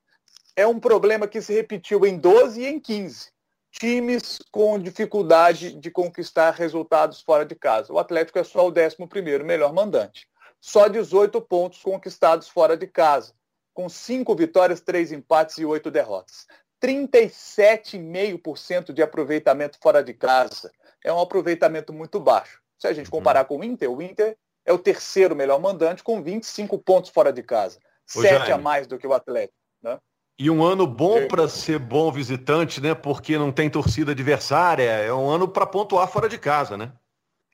é 0.55 0.67
um 0.67 0.79
problema 0.79 1.27
que 1.27 1.43
se 1.43 1.53
repetiu 1.53 2.07
em 2.07 2.19
12 2.19 2.61
e 2.61 2.67
em 2.67 2.79
15 2.79 3.33
times 3.73 4.39
com 4.51 4.79
dificuldade 4.79 5.73
de 5.73 5.91
conquistar 5.91 6.51
resultados 6.53 7.21
fora 7.23 7.45
de 7.45 7.55
casa. 7.55 7.93
O 7.93 7.99
Atlético 7.99 8.39
é 8.39 8.45
só 8.45 8.69
o 8.69 8.73
11º 8.73 9.43
melhor 9.43 9.73
mandante. 9.73 10.29
Só 10.61 10.89
18 10.89 11.41
pontos 11.41 11.83
conquistados 11.83 12.49
fora 12.49 12.77
de 12.77 12.87
casa, 12.87 13.35
com 13.75 13.89
5 13.89 14.35
vitórias, 14.37 14.81
3 14.81 15.11
empates 15.11 15.59
e 15.59 15.65
8 15.65 15.91
derrotas. 15.91 16.47
37,5% 16.83 18.93
de 18.93 19.03
aproveitamento 19.03 19.79
fora 19.81 20.03
de 20.03 20.13
casa. 20.13 20.73
É 21.05 21.13
um 21.13 21.21
aproveitamento 21.21 21.93
muito 21.93 22.19
baixo. 22.19 22.61
Se 22.79 22.89
a 22.89 22.93
gente 22.93 23.07
uhum. 23.07 23.19
comparar 23.19 23.45
com 23.45 23.59
o 23.59 23.65
Inter, 23.65 23.89
o 23.91 24.03
Inter 24.03 24.37
é 24.65 24.73
o 24.73 24.79
terceiro 24.79 25.37
melhor 25.37 25.61
mandante 25.61 26.03
com 26.03 26.23
25 26.23 26.79
pontos 26.79 27.11
fora 27.11 27.33
de 27.33 27.43
casa. 27.43 27.79
7 28.07 28.51
a 28.51 28.59
mais 28.59 28.87
do 28.87 28.99
que 28.99 29.07
o 29.07 29.13
Atlético. 29.13 29.55
Né? 29.83 29.99
E 30.39 30.51
um 30.51 30.65
ano 30.65 30.87
bom 30.87 31.29
para 31.29 31.49
ser 31.49 31.79
bom 31.79 32.11
visitante, 32.11 32.81
né? 32.81 32.95
Porque 32.95 33.39
não 33.39 33.53
tem 33.53 33.71
torcida 33.71 34.13
adversária. 34.13 34.83
É 34.83 35.13
um 35.13 35.31
ano 35.31 35.47
para 35.47 35.67
pontuar 35.67 36.09
fora 36.09 36.29
de 36.29 36.39
casa, 36.39 36.77
né? 36.77 36.93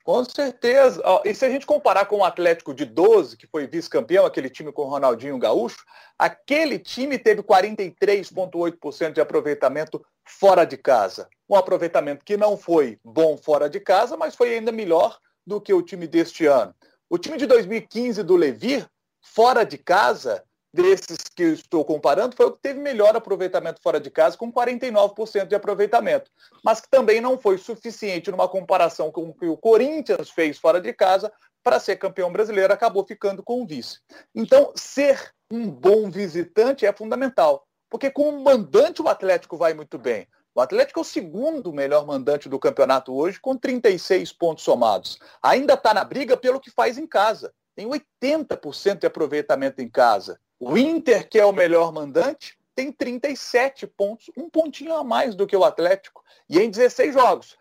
Com 0.09 0.25
certeza. 0.25 1.03
E 1.23 1.35
se 1.35 1.45
a 1.45 1.49
gente 1.51 1.67
comparar 1.67 2.05
com 2.05 2.17
o 2.17 2.23
Atlético 2.23 2.73
de 2.73 2.83
12, 2.83 3.37
que 3.37 3.45
foi 3.45 3.67
vice-campeão, 3.67 4.25
aquele 4.25 4.49
time 4.49 4.71
com 4.71 4.81
o 4.81 4.89
Ronaldinho 4.89 5.37
Gaúcho, 5.37 5.85
aquele 6.17 6.79
time 6.79 7.19
teve 7.19 7.43
43,8% 7.43 9.13
de 9.13 9.21
aproveitamento 9.21 10.03
fora 10.25 10.65
de 10.65 10.77
casa. 10.77 11.29
Um 11.47 11.55
aproveitamento 11.55 12.25
que 12.25 12.35
não 12.37 12.57
foi 12.57 12.97
bom 13.03 13.37
fora 13.37 13.69
de 13.69 13.79
casa, 13.79 14.17
mas 14.17 14.33
foi 14.33 14.55
ainda 14.55 14.71
melhor 14.71 15.19
do 15.45 15.61
que 15.61 15.71
o 15.71 15.83
time 15.83 16.07
deste 16.07 16.47
ano. 16.47 16.73
O 17.07 17.19
time 17.19 17.37
de 17.37 17.45
2015 17.45 18.23
do 18.23 18.35
Levir, 18.35 18.89
fora 19.21 19.63
de 19.63 19.77
casa, 19.77 20.43
desses 20.73 21.17
que 21.35 21.43
eu 21.43 21.53
estou 21.53 21.83
comparando 21.83 22.35
foi 22.35 22.45
o 22.45 22.51
que 22.51 22.61
teve 22.61 22.79
melhor 22.79 23.15
aproveitamento 23.15 23.81
fora 23.81 23.99
de 23.99 24.09
casa, 24.09 24.37
com 24.37 24.51
49% 24.51 25.47
de 25.47 25.55
aproveitamento, 25.55 26.31
mas 26.63 26.79
que 26.79 26.89
também 26.89 27.19
não 27.19 27.39
foi 27.39 27.57
suficiente 27.57 28.31
numa 28.31 28.47
comparação 28.47 29.11
com 29.11 29.29
o 29.29 29.33
que 29.33 29.47
o 29.47 29.57
Corinthians 29.57 30.29
fez 30.29 30.57
fora 30.57 30.79
de 30.79 30.93
casa 30.93 31.31
para 31.63 31.79
ser 31.79 31.97
campeão 31.97 32.31
brasileiro, 32.31 32.73
acabou 32.73 33.05
ficando 33.05 33.43
com 33.43 33.61
o 33.61 33.67
vice. 33.67 33.99
Então, 34.33 34.71
ser 34.75 35.33
um 35.51 35.69
bom 35.69 36.09
visitante 36.09 36.85
é 36.85 36.93
fundamental, 36.93 37.67
porque 37.89 38.09
como 38.09 38.39
mandante 38.39 39.01
o 39.01 39.09
Atlético 39.09 39.57
vai 39.57 39.73
muito 39.73 39.97
bem. 39.97 40.27
O 40.55 40.61
Atlético 40.61 40.99
é 40.99 41.01
o 41.01 41.05
segundo 41.05 41.71
melhor 41.71 42.05
mandante 42.05 42.49
do 42.49 42.59
campeonato 42.59 43.13
hoje, 43.13 43.39
com 43.39 43.55
36 43.55 44.33
pontos 44.33 44.63
somados. 44.63 45.17
Ainda 45.41 45.75
está 45.75 45.93
na 45.93 46.03
briga 46.03 46.35
pelo 46.35 46.59
que 46.59 46.71
faz 46.71 46.97
em 46.97 47.07
casa. 47.07 47.53
Tem 47.75 47.87
80% 47.87 48.99
de 48.99 49.07
aproveitamento 49.07 49.81
em 49.81 49.89
casa. 49.89 50.39
O 50.59 50.77
Inter, 50.77 51.27
que 51.29 51.39
é 51.39 51.45
o 51.45 51.53
melhor 51.53 51.93
mandante, 51.93 52.57
tem 52.75 52.91
37 52.91 53.87
pontos, 53.87 54.29
um 54.37 54.49
pontinho 54.49 54.93
a 54.93 55.03
mais 55.03 55.35
do 55.35 55.47
que 55.47 55.55
o 55.55 55.63
Atlético. 55.63 56.23
E 56.49 56.59
em 56.59 56.69
16 56.69 57.13
jogos. 57.13 57.57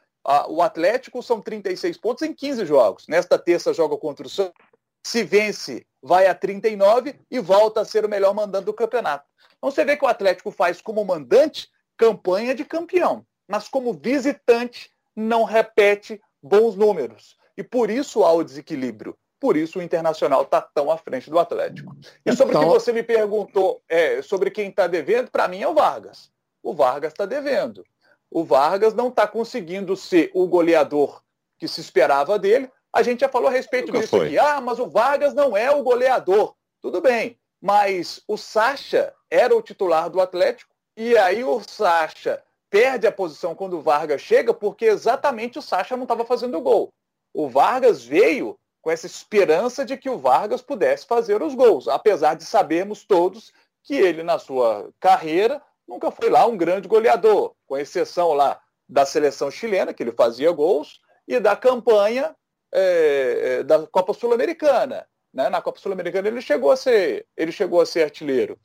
O 0.49 0.61
Atlético 0.61 1.23
são 1.23 1.41
36 1.41 1.97
pontos 1.97 2.23
em 2.23 2.35
15 2.35 2.67
jogos. 2.67 3.07
Nesta 3.09 3.39
terça 3.39 3.73
joga 3.73 3.97
contra 3.97 4.27
o 4.27 4.31
Santos. 4.31 4.67
Se 5.03 5.23
vence, 5.23 5.87
vai 6.03 6.27
a 6.27 6.35
39 6.35 7.19
e 7.31 7.39
volta 7.39 7.81
a 7.81 7.85
ser 7.85 8.05
o 8.05 8.09
melhor 8.09 8.35
mandante 8.35 8.67
do 8.67 8.75
campeonato. 8.75 9.27
Então 9.57 9.71
você 9.71 9.85
vê 9.85 9.97
que 9.97 10.05
o 10.05 10.09
Atlético 10.09 10.51
faz 10.51 10.81
como 10.81 11.05
mandante 11.05 11.69
campanha 11.97 12.55
de 12.55 12.65
campeão, 12.65 13.25
mas 13.47 13.69
como 13.69 13.95
visitante 13.95 14.93
não 15.17 15.45
repete 15.45 16.21
bons 16.43 16.77
números. 16.77 17.37
E 17.57 17.63
por 17.63 17.91
isso 17.91 18.23
há 18.23 18.33
o 18.33 18.45
desequilíbrio. 18.45 19.17
Por 19.41 19.57
isso 19.57 19.79
o 19.79 19.83
Internacional 19.83 20.43
está 20.43 20.61
tão 20.61 20.91
à 20.91 20.99
frente 20.99 21.31
do 21.31 21.39
Atlético. 21.39 21.97
E 22.27 22.33
sobre 22.35 22.51
então... 22.51 22.63
o 22.63 22.65
que 22.65 22.69
então- 22.69 22.69
você 22.71 22.93
me 22.93 23.03
perguntou 23.03 23.83
é, 23.89 24.21
sobre 24.23 24.51
quem 24.51 24.69
está 24.69 24.87
devendo, 24.87 25.31
para 25.31 25.47
mim 25.49 25.63
é 25.63 25.69
o 25.69 25.75
Vargas. 25.75 26.31
O 26.63 26.75
Vargas 26.75 27.13
está 27.13 27.25
devendo. 27.25 27.85
O 28.31 28.45
Vargas 28.45 28.95
não 28.95 29.09
está 29.09 29.27
conseguindo 29.27 29.97
ser 29.97 30.31
o 30.35 30.47
goleador 30.47 31.23
que 31.59 31.69
se 31.69 31.81
esperava 31.81 32.39
dele. 32.39 32.71
A 32.93 33.03
gente 33.03 33.21
já 33.21 33.29
falou 33.29 33.49
a 33.49 33.53
respeito 33.53 33.89
Nunca 33.89 34.01
disso 34.01 34.17
foi. 34.17 34.27
aqui. 34.27 34.39
Ah, 34.39 34.61
mas 34.61 34.79
o 34.79 34.89
Vargas 34.89 35.35
não 35.35 35.57
é 35.57 35.71
o 35.71 35.83
goleador. 35.83 36.55
Tudo 36.81 37.01
bem. 37.01 37.39
Mas 37.61 38.23
o 38.27 38.37
Sacha 38.37 39.13
era 39.31 39.55
o 39.57 39.63
titular 39.63 40.11
do 40.11 40.21
Atlético. 40.21 40.71
E 40.97 41.17
aí 41.17 41.45
o 41.45 41.61
Sacha 41.61 42.43
perde 42.71 43.07
a 43.07 43.13
posição 43.13 43.55
quando 43.55 43.79
o 43.79 43.81
Vargas 43.81 44.21
chega, 44.21 44.53
porque 44.53 44.85
exatamente 44.85 45.59
o 45.59 45.63
Sacha 45.63 45.97
não 45.97 46.05
estava 46.05 46.25
fazendo 46.25 46.61
gol. 46.61 46.93
O 47.33 47.49
Vargas 47.49 48.05
veio 48.05 48.59
com 48.81 48.91
essa 48.91 49.07
esperança 49.07 49.85
de 49.85 49.97
que 49.97 50.09
o 50.09 50.19
Vargas 50.19 50.63
pudesse 50.63 51.07
fazer 51.07 51.43
os 51.43 51.55
gols, 51.55 51.89
apesar 51.89 52.35
de 52.35 52.45
sabermos 52.45 53.05
todos 53.05 53.53
que 53.83 53.95
ele, 53.95 54.23
na 54.23 54.39
sua 54.39 54.91
carreira, 55.01 55.63
nunca 55.87 56.11
foi 56.11 56.29
lá 56.29 56.47
um 56.47 56.57
grande 56.57 56.87
goleador, 56.87 57.55
com 57.67 57.77
exceção 57.77 58.33
lá 58.33 58.61
da 58.89 59.05
seleção 59.05 59.51
chilena, 59.51 59.93
que 59.93 60.03
ele 60.03 60.13
fazia 60.13 60.51
gols, 60.53 61.01
e 61.27 61.39
da 61.41 61.57
campanha 61.57 62.35
é, 62.73 63.59
é 63.61 63.63
da 63.63 63.87
Copa 63.87 64.13
Sul-Americana. 64.13 65.07
Né? 65.33 65.49
Na 65.49 65.61
Copa 65.61 65.81
Sul-Americana 65.81 66.29
ele 66.29 66.41
chegou 66.41 66.71
a 66.71 66.77
ser, 66.77 67.27
ele 67.37 67.53
chegou 67.53 67.81
a 67.81 67.87
ser 67.87 68.05
artilheiro. 68.05 68.59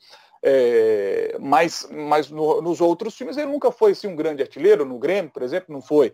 É, 0.46 1.38
mas 1.40 1.88
mas 1.90 2.30
no, 2.30 2.62
nos 2.62 2.82
outros 2.82 3.16
times 3.16 3.38
ele 3.38 3.50
nunca 3.50 3.72
foi 3.72 3.94
assim, 3.94 4.08
um 4.08 4.16
grande 4.16 4.42
artilheiro, 4.42 4.84
no 4.84 5.00
Grêmio, 5.00 5.32
por 5.32 5.42
exemplo, 5.42 5.74
não 5.74 5.82
foi. 5.82 6.12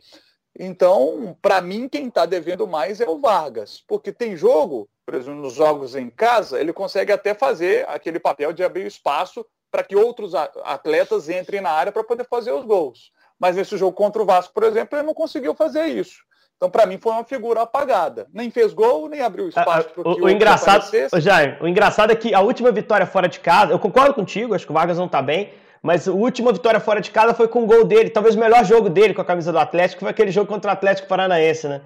Então, 0.57 1.37
para 1.41 1.61
mim, 1.61 1.87
quem 1.87 2.07
está 2.07 2.25
devendo 2.25 2.67
mais 2.67 2.99
é 2.99 3.07
o 3.07 3.19
Vargas, 3.19 3.83
porque 3.87 4.11
tem 4.11 4.35
jogo, 4.35 4.89
por 5.05 5.15
exemplo, 5.15 5.41
nos 5.41 5.53
jogos 5.53 5.95
em 5.95 6.09
casa, 6.09 6.59
ele 6.59 6.73
consegue 6.73 7.11
até 7.11 7.33
fazer 7.33 7.87
aquele 7.87 8.19
papel 8.19 8.51
de 8.51 8.63
abrir 8.63 8.85
espaço 8.85 9.45
para 9.71 9.83
que 9.83 9.95
outros 9.95 10.33
atletas 10.35 11.29
entrem 11.29 11.61
na 11.61 11.69
área 11.69 11.91
para 11.91 12.03
poder 12.03 12.25
fazer 12.25 12.51
os 12.51 12.65
gols. 12.65 13.11
Mas 13.39 13.55
nesse 13.55 13.77
jogo 13.77 13.93
contra 13.93 14.21
o 14.21 14.25
Vasco, 14.25 14.53
por 14.53 14.63
exemplo, 14.63 14.97
ele 14.97 15.07
não 15.07 15.13
conseguiu 15.13 15.53
fazer 15.53 15.85
isso. 15.85 16.17
Então, 16.57 16.69
para 16.69 16.85
mim, 16.85 16.97
foi 16.97 17.13
uma 17.13 17.23
figura 17.23 17.61
apagada. 17.61 18.27
Nem 18.33 18.51
fez 18.51 18.73
gol, 18.73 19.07
nem 19.07 19.21
abriu 19.21 19.47
espaço 19.47 19.89
para 19.89 20.09
o, 20.09 20.25
o 20.25 20.29
engraçado, 20.29 20.91
Jair, 21.17 21.57
o 21.63 21.67
engraçado 21.67 22.11
é 22.11 22.15
que 22.15 22.33
a 22.33 22.41
última 22.41 22.69
vitória 22.69 23.05
fora 23.05 23.29
de 23.29 23.39
casa, 23.39 23.71
eu 23.71 23.79
concordo 23.79 24.13
contigo, 24.13 24.53
acho 24.53 24.65
que 24.65 24.71
o 24.71 24.73
Vargas 24.73 24.97
não 24.97 25.05
está 25.05 25.21
bem, 25.21 25.53
mas 25.81 26.07
a 26.07 26.11
última 26.11 26.51
vitória 26.51 26.79
fora 26.79 26.99
de 26.99 27.11
casa 27.11 27.33
foi 27.33 27.47
com 27.47 27.63
o 27.63 27.65
gol 27.65 27.85
dele. 27.85 28.09
Talvez 28.09 28.35
o 28.35 28.39
melhor 28.39 28.65
jogo 28.65 28.89
dele 28.89 29.13
com 29.13 29.21
a 29.21 29.25
camisa 29.25 29.51
do 29.51 29.59
Atlético 29.59 30.01
foi 30.01 30.09
aquele 30.09 30.31
jogo 30.31 30.47
contra 30.47 30.71
o 30.71 30.73
Atlético 30.73 31.07
Paranaense, 31.07 31.67
né? 31.67 31.81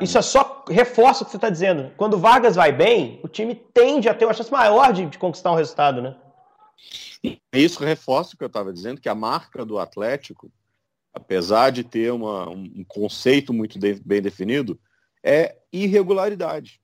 Isso 0.00 0.16
é 0.16 0.22
só 0.22 0.64
reforça 0.68 1.22
o 1.22 1.26
que 1.26 1.32
você 1.32 1.36
está 1.36 1.50
dizendo. 1.50 1.92
Quando 1.96 2.14
o 2.14 2.18
Vargas 2.18 2.56
vai 2.56 2.72
bem, 2.72 3.20
o 3.22 3.28
time 3.28 3.54
tende 3.54 4.08
a 4.08 4.14
ter 4.14 4.24
uma 4.24 4.32
chance 4.32 4.50
maior 4.50 4.92
de, 4.92 5.06
de 5.06 5.18
conquistar 5.18 5.52
um 5.52 5.56
resultado, 5.56 6.00
né? 6.00 6.16
Isso 7.52 7.82
reforça 7.82 8.34
o 8.34 8.38
que 8.38 8.44
eu 8.44 8.48
estava 8.48 8.72
dizendo, 8.72 9.00
que 9.00 9.08
a 9.08 9.14
marca 9.14 9.64
do 9.64 9.78
Atlético, 9.78 10.50
apesar 11.12 11.70
de 11.70 11.84
ter 11.84 12.12
uma, 12.12 12.48
um 12.48 12.84
conceito 12.86 13.52
muito 13.52 13.78
de, 13.78 13.94
bem 13.94 14.22
definido, 14.22 14.78
é 15.22 15.56
irregularidade. 15.72 16.80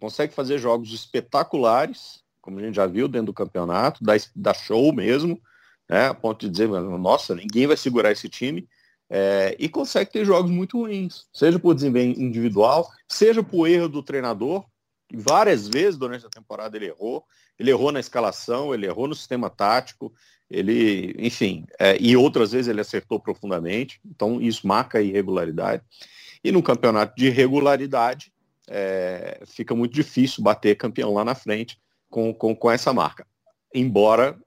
Consegue 0.00 0.34
fazer 0.34 0.58
jogos 0.58 0.92
espetaculares, 0.92 2.22
como 2.48 2.60
a 2.60 2.62
gente 2.62 2.76
já 2.76 2.86
viu 2.86 3.06
dentro 3.06 3.26
do 3.26 3.34
campeonato, 3.34 4.02
da, 4.02 4.14
da 4.34 4.54
show 4.54 4.90
mesmo, 4.90 5.38
né, 5.86 6.06
a 6.06 6.14
ponto 6.14 6.46
de 6.46 6.50
dizer, 6.50 6.66
nossa, 6.66 7.34
ninguém 7.34 7.66
vai 7.66 7.76
segurar 7.76 8.10
esse 8.10 8.26
time, 8.26 8.66
é, 9.10 9.54
e 9.58 9.68
consegue 9.68 10.10
ter 10.10 10.24
jogos 10.24 10.50
muito 10.50 10.78
ruins, 10.78 11.26
seja 11.30 11.58
por 11.58 11.74
desempenho 11.74 12.18
individual, 12.18 12.90
seja 13.06 13.42
por 13.42 13.68
erro 13.68 13.86
do 13.86 14.02
treinador, 14.02 14.64
várias 15.12 15.68
vezes 15.68 15.98
durante 15.98 16.24
a 16.24 16.30
temporada 16.30 16.74
ele 16.74 16.86
errou, 16.86 17.22
ele 17.58 17.70
errou 17.70 17.92
na 17.92 18.00
escalação, 18.00 18.72
ele 18.72 18.86
errou 18.86 19.06
no 19.06 19.14
sistema 19.14 19.50
tático, 19.50 20.10
ele, 20.48 21.14
enfim, 21.18 21.66
é, 21.78 21.98
e 22.00 22.16
outras 22.16 22.52
vezes 22.52 22.68
ele 22.68 22.80
acertou 22.80 23.20
profundamente, 23.20 24.00
então 24.06 24.40
isso 24.40 24.66
marca 24.66 25.00
a 25.00 25.02
irregularidade. 25.02 25.82
E 26.42 26.50
no 26.50 26.62
campeonato 26.62 27.14
de 27.14 27.28
regularidade, 27.28 28.32
é, 28.66 29.42
fica 29.46 29.74
muito 29.74 29.92
difícil 29.92 30.42
bater 30.42 30.76
campeão 30.76 31.12
lá 31.12 31.26
na 31.26 31.34
frente 31.34 31.78
com, 32.08 32.32
com, 32.32 32.54
com 32.54 32.70
essa 32.70 32.92
marca. 32.92 33.26
Embora 33.74 34.38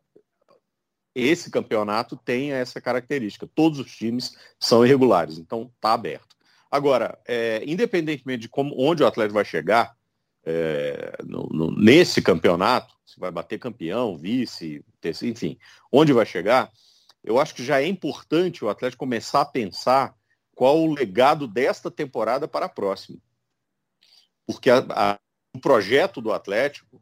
esse 1.13 1.51
campeonato 1.51 2.15
tenha 2.15 2.55
essa 2.55 2.79
característica. 2.79 3.49
Todos 3.53 3.79
os 3.79 3.91
times 3.91 4.35
são 4.59 4.85
irregulares, 4.85 5.37
então 5.37 5.71
está 5.75 5.93
aberto. 5.93 6.35
Agora, 6.69 7.19
é, 7.27 7.61
independentemente 7.65 8.43
de 8.43 8.49
como, 8.49 8.73
onde 8.77 9.03
o 9.03 9.07
atleta 9.07 9.33
vai 9.33 9.43
chegar, 9.43 9.95
é, 10.43 11.17
no, 11.23 11.47
no, 11.51 11.71
nesse 11.71 12.21
campeonato, 12.21 12.95
se 13.05 13.19
vai 13.19 13.29
bater 13.29 13.59
campeão, 13.59 14.17
vice, 14.17 14.83
terceiro, 15.01 15.33
enfim, 15.33 15.57
onde 15.91 16.13
vai 16.13 16.25
chegar, 16.25 16.71
eu 17.23 17.39
acho 17.39 17.53
que 17.53 17.63
já 17.63 17.81
é 17.81 17.85
importante 17.85 18.63
o 18.63 18.69
Atlético 18.69 18.99
começar 18.99 19.41
a 19.41 19.45
pensar 19.45 20.15
qual 20.55 20.79
o 20.79 20.93
legado 20.93 21.47
desta 21.47 21.91
temporada 21.91 22.47
para 22.47 22.67
a 22.67 22.69
próxima. 22.69 23.19
Porque 24.47 24.69
a, 24.69 24.79
a, 24.89 25.19
o 25.53 25.59
projeto 25.59 26.21
do 26.21 26.31
Atlético 26.31 27.01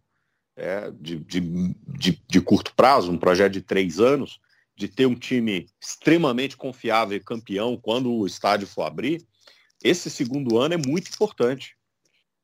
é, 0.59 0.91
de, 0.99 1.17
de, 1.19 1.39
de, 1.87 2.21
de, 2.27 2.41
curto 2.41 2.73
prazo, 2.75 3.11
um 3.11 3.17
projeto 3.17 3.53
de 3.53 3.61
três 3.61 3.99
anos, 3.99 4.39
de 4.75 4.87
ter 4.87 5.05
um 5.05 5.15
time 5.15 5.67
extremamente 5.81 6.55
confiável 6.55 7.17
e 7.17 7.23
campeão 7.23 7.77
quando 7.77 8.13
o 8.13 8.27
estádio 8.27 8.67
for 8.67 8.83
abrir, 8.83 9.25
esse 9.83 10.09
segundo 10.09 10.57
ano 10.57 10.73
é 10.73 10.77
muito 10.77 11.09
importante, 11.09 11.75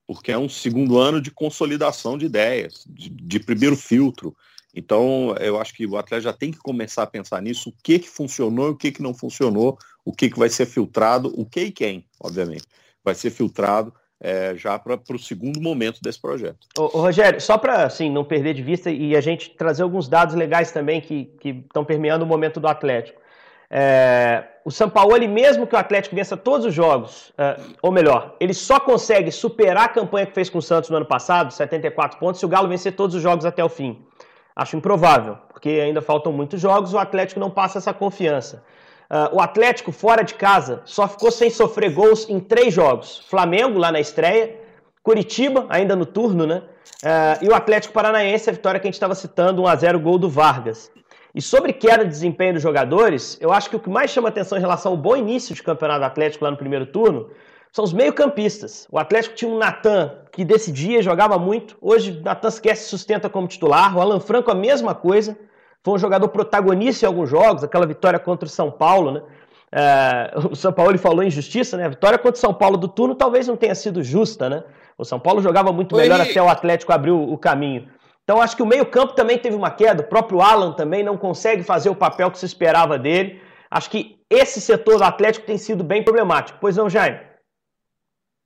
porque 0.07 0.31
é 0.31 0.37
um 0.37 0.49
segundo 0.49 0.97
ano 0.97 1.21
de 1.21 1.31
consolidação 1.31 2.17
de 2.17 2.25
ideias, 2.25 2.85
de, 2.87 3.09
de 3.09 3.39
primeiro 3.39 3.75
filtro. 3.75 4.35
Então, 4.73 5.35
eu 5.39 5.59
acho 5.59 5.73
que 5.73 5.85
o 5.85 5.97
atleta 5.97 6.21
já 6.21 6.33
tem 6.33 6.51
que 6.51 6.59
começar 6.59 7.03
a 7.03 7.07
pensar 7.07 7.41
nisso, 7.41 7.69
o 7.69 7.73
que, 7.83 7.99
que 7.99 8.09
funcionou 8.09 8.67
e 8.67 8.71
o 8.71 8.77
que, 8.77 8.91
que 8.91 9.01
não 9.01 9.13
funcionou, 9.13 9.77
o 10.03 10.13
que, 10.13 10.29
que 10.29 10.39
vai 10.39 10.49
ser 10.49 10.65
filtrado, 10.65 11.33
o 11.35 11.45
que 11.45 11.61
e 11.61 11.71
quem, 11.71 12.05
obviamente, 12.19 12.65
vai 13.03 13.15
ser 13.15 13.31
filtrado 13.31 13.93
é, 14.25 14.55
já 14.55 14.79
para 14.79 14.97
o 15.11 15.19
segundo 15.19 15.61
momento 15.61 16.01
desse 16.01 16.19
projeto. 16.19 16.57
Ô, 16.75 16.85
ô 16.85 17.01
Rogério, 17.01 17.39
só 17.39 17.59
para 17.59 17.83
assim, 17.83 18.09
não 18.09 18.23
perder 18.23 18.55
de 18.55 18.63
vista 18.63 18.89
e 18.89 19.15
a 19.15 19.21
gente 19.21 19.51
trazer 19.51 19.83
alguns 19.83 20.07
dados 20.07 20.33
legais 20.33 20.71
também 20.71 20.99
que 20.99 21.29
estão 21.43 21.85
permeando 21.85 22.25
o 22.25 22.27
momento 22.27 22.59
do 22.59 22.67
Atlético. 22.67 23.21
É, 23.69 24.43
o 24.63 24.71
São 24.71 24.89
Paulo, 24.89 25.15
mesmo 25.27 25.67
que 25.67 25.75
o 25.75 25.77
Atlético 25.77 26.15
vença 26.15 26.35
todos 26.35 26.65
os 26.65 26.73
jogos, 26.73 27.31
é, 27.37 27.55
ou 27.83 27.91
melhor, 27.91 28.35
ele 28.39 28.53
só 28.53 28.79
consegue 28.79 29.31
superar 29.31 29.85
a 29.85 29.89
campanha 29.89 30.25
que 30.25 30.33
fez 30.33 30.49
com 30.49 30.57
o 30.57 30.61
Santos 30.61 30.89
no 30.89 30.97
ano 30.97 31.05
passado, 31.05 31.53
74 31.53 32.17
pontos, 32.17 32.39
se 32.39 32.45
o 32.45 32.49
Galo 32.49 32.67
vencer 32.67 32.95
todos 32.95 33.15
os 33.15 33.21
jogos 33.21 33.45
até 33.45 33.63
o 33.63 33.69
fim. 33.69 34.03
Acho 34.55 34.75
improvável, 34.75 35.37
porque 35.49 35.69
ainda 35.69 36.01
faltam 36.01 36.31
muitos 36.31 36.59
jogos, 36.59 36.93
o 36.93 36.97
Atlético 36.97 37.39
não 37.39 37.51
passa 37.51 37.77
essa 37.77 37.93
confiança. 37.93 38.63
Uh, 39.09 39.35
o 39.35 39.41
Atlético, 39.41 39.91
fora 39.91 40.23
de 40.23 40.33
casa, 40.33 40.81
só 40.85 41.07
ficou 41.07 41.31
sem 41.31 41.49
sofrer 41.49 41.93
gols 41.93 42.27
em 42.29 42.39
três 42.39 42.73
jogos. 42.73 43.23
Flamengo, 43.29 43.77
lá 43.77 43.91
na 43.91 43.99
estreia, 43.99 44.55
Curitiba, 45.03 45.67
ainda 45.69 45.95
no 45.95 46.05
turno, 46.05 46.47
né? 46.47 46.63
Uh, 47.03 47.45
e 47.45 47.47
o 47.47 47.53
Atlético 47.53 47.93
Paranaense, 47.93 48.49
a 48.49 48.53
vitória 48.53 48.79
que 48.79 48.87
a 48.87 48.89
gente 48.89 48.95
estava 48.95 49.13
citando, 49.13 49.61
1x0 49.61 49.99
gol 49.99 50.17
do 50.17 50.29
Vargas. 50.29 50.91
E 51.35 51.41
sobre 51.41 51.73
queda 51.73 52.03
de 52.03 52.09
desempenho 52.09 52.53
dos 52.53 52.63
jogadores, 52.63 53.37
eu 53.41 53.51
acho 53.51 53.69
que 53.69 53.75
o 53.75 53.79
que 53.79 53.89
mais 53.89 54.09
chama 54.09 54.29
atenção 54.29 54.57
em 54.57 54.61
relação 54.61 54.93
ao 54.93 54.97
bom 54.97 55.15
início 55.15 55.53
de 55.53 55.61
campeonato 55.61 56.03
Atlético 56.03 56.45
lá 56.45 56.51
no 56.51 56.57
primeiro 56.57 56.85
turno 56.85 57.29
são 57.71 57.83
os 57.83 57.91
meio-campistas. 57.91 58.87
O 58.89 58.97
Atlético 58.97 59.35
tinha 59.35 59.51
um 59.51 59.57
Natan 59.57 60.13
que 60.31 60.45
decidia, 60.45 61.01
jogava 61.01 61.37
muito. 61.37 61.77
Hoje, 61.81 62.21
Natan 62.23 62.49
sequer 62.49 62.77
se 62.77 62.87
sustenta 62.87 63.29
como 63.29 63.49
titular. 63.49 63.97
O 63.97 63.99
Alan 63.99 64.21
Franco, 64.21 64.49
a 64.49 64.55
mesma 64.55 64.95
coisa 64.95 65.37
foi 65.85 65.93
um 65.93 65.99
jogador 65.99 66.27
protagonista 66.29 67.05
em 67.05 67.07
alguns 67.07 67.29
jogos, 67.29 67.63
aquela 67.63 67.85
vitória 67.85 68.17
contra 68.17 68.47
o 68.47 68.49
São 68.49 68.71
Paulo, 68.71 69.11
né? 69.11 69.21
É, 69.71 70.33
o 70.51 70.55
São 70.55 70.73
Paulo 70.73 70.97
falou 70.97 71.21
em 71.21 71.29
justiça, 71.29 71.77
né? 71.77 71.85
A 71.85 71.89
vitória 71.89 72.17
contra 72.17 72.35
o 72.35 72.41
São 72.41 72.55
Paulo 72.55 72.75
do 72.75 72.87
turno 72.87 73.13
talvez 73.13 73.47
não 73.47 73.55
tenha 73.55 73.75
sido 73.75 74.03
justa, 74.03 74.49
né? 74.49 74.63
O 74.97 75.05
São 75.05 75.19
Paulo 75.19 75.43
jogava 75.43 75.71
muito 75.71 75.95
melhor 75.95 76.19
até 76.19 76.41
o 76.41 76.49
Atlético 76.49 76.91
abrir 76.91 77.11
o 77.11 77.37
caminho. 77.37 77.87
Então 78.23 78.41
acho 78.41 78.55
que 78.55 78.63
o 78.63 78.65
meio-campo 78.65 79.13
também 79.13 79.37
teve 79.37 79.55
uma 79.55 79.69
queda, 79.69 80.01
o 80.01 80.07
próprio 80.07 80.41
Alan 80.41 80.71
também 80.71 81.03
não 81.03 81.17
consegue 81.17 81.61
fazer 81.61 81.91
o 81.91 81.95
papel 81.95 82.31
que 82.31 82.39
se 82.39 82.47
esperava 82.47 82.97
dele. 82.97 83.39
Acho 83.69 83.91
que 83.91 84.19
esse 84.27 84.59
setor 84.59 84.97
do 84.97 85.03
Atlético 85.03 85.45
tem 85.45 85.59
sido 85.59 85.83
bem 85.83 86.01
problemático. 86.01 86.57
Pois 86.59 86.77
não, 86.77 86.89
Jaime? 86.89 87.19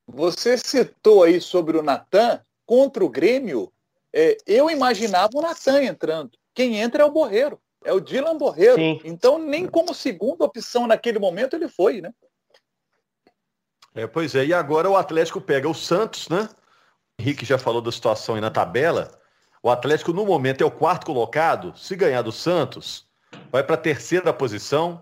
Você 0.05 0.57
citou 0.57 1.23
aí 1.23 1.39
sobre 1.39 1.77
o 1.77 1.83
Natan 1.83 2.41
contra 2.65 3.05
o 3.05 3.09
Grêmio. 3.09 3.71
É, 4.13 4.35
eu 4.45 4.69
imaginava 4.69 5.29
o 5.35 5.41
Natan 5.41 5.83
entrando. 5.83 6.38
Quem 6.59 6.75
entra 6.75 7.03
é 7.03 7.05
o 7.05 7.09
Borreiro, 7.09 7.57
é 7.85 7.93
o 7.93 8.01
Dylan 8.01 8.37
Borreiro. 8.37 8.75
Sim. 8.75 8.99
Então, 9.05 9.39
nem 9.39 9.65
como 9.65 9.93
segunda 9.93 10.43
opção 10.43 10.87
naquele 10.87 11.17
momento 11.17 11.55
ele 11.55 11.69
foi, 11.69 12.01
né? 12.01 12.13
É, 13.95 14.05
pois 14.05 14.35
é, 14.35 14.45
e 14.45 14.53
agora 14.53 14.89
o 14.89 14.97
Atlético 14.97 15.39
pega 15.39 15.69
o 15.69 15.73
Santos, 15.73 16.27
né? 16.27 16.49
O 17.17 17.21
Henrique 17.21 17.45
já 17.45 17.57
falou 17.57 17.81
da 17.81 17.93
situação 17.93 18.35
aí 18.35 18.41
na 18.41 18.51
tabela. 18.51 19.09
O 19.63 19.69
Atlético, 19.69 20.11
no 20.11 20.25
momento, 20.25 20.61
é 20.61 20.65
o 20.65 20.71
quarto 20.71 21.05
colocado. 21.05 21.73
Se 21.77 21.95
ganhar 21.95 22.23
do 22.23 22.31
Santos, 22.33 23.07
vai 23.49 23.63
para 23.63 23.75
a 23.75 23.77
terceira 23.77 24.33
posição. 24.33 25.01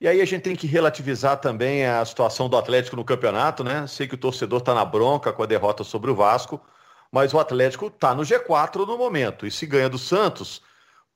E 0.00 0.08
aí 0.08 0.22
a 0.22 0.24
gente 0.24 0.44
tem 0.44 0.56
que 0.56 0.66
relativizar 0.66 1.38
também 1.42 1.84
a 1.84 2.02
situação 2.06 2.48
do 2.48 2.56
Atlético 2.56 2.96
no 2.96 3.04
campeonato, 3.04 3.62
né? 3.62 3.86
Sei 3.86 4.08
que 4.08 4.14
o 4.14 4.18
torcedor 4.18 4.60
está 4.60 4.72
na 4.72 4.84
bronca 4.86 5.30
com 5.30 5.42
a 5.42 5.46
derrota 5.46 5.84
sobre 5.84 6.10
o 6.10 6.14
Vasco, 6.14 6.58
mas 7.12 7.34
o 7.34 7.38
Atlético 7.38 7.88
está 7.88 8.14
no 8.14 8.22
G4 8.22 8.86
no 8.86 8.96
momento. 8.96 9.46
E 9.46 9.50
se 9.50 9.66
ganha 9.66 9.90
do 9.90 9.98
Santos, 9.98 10.62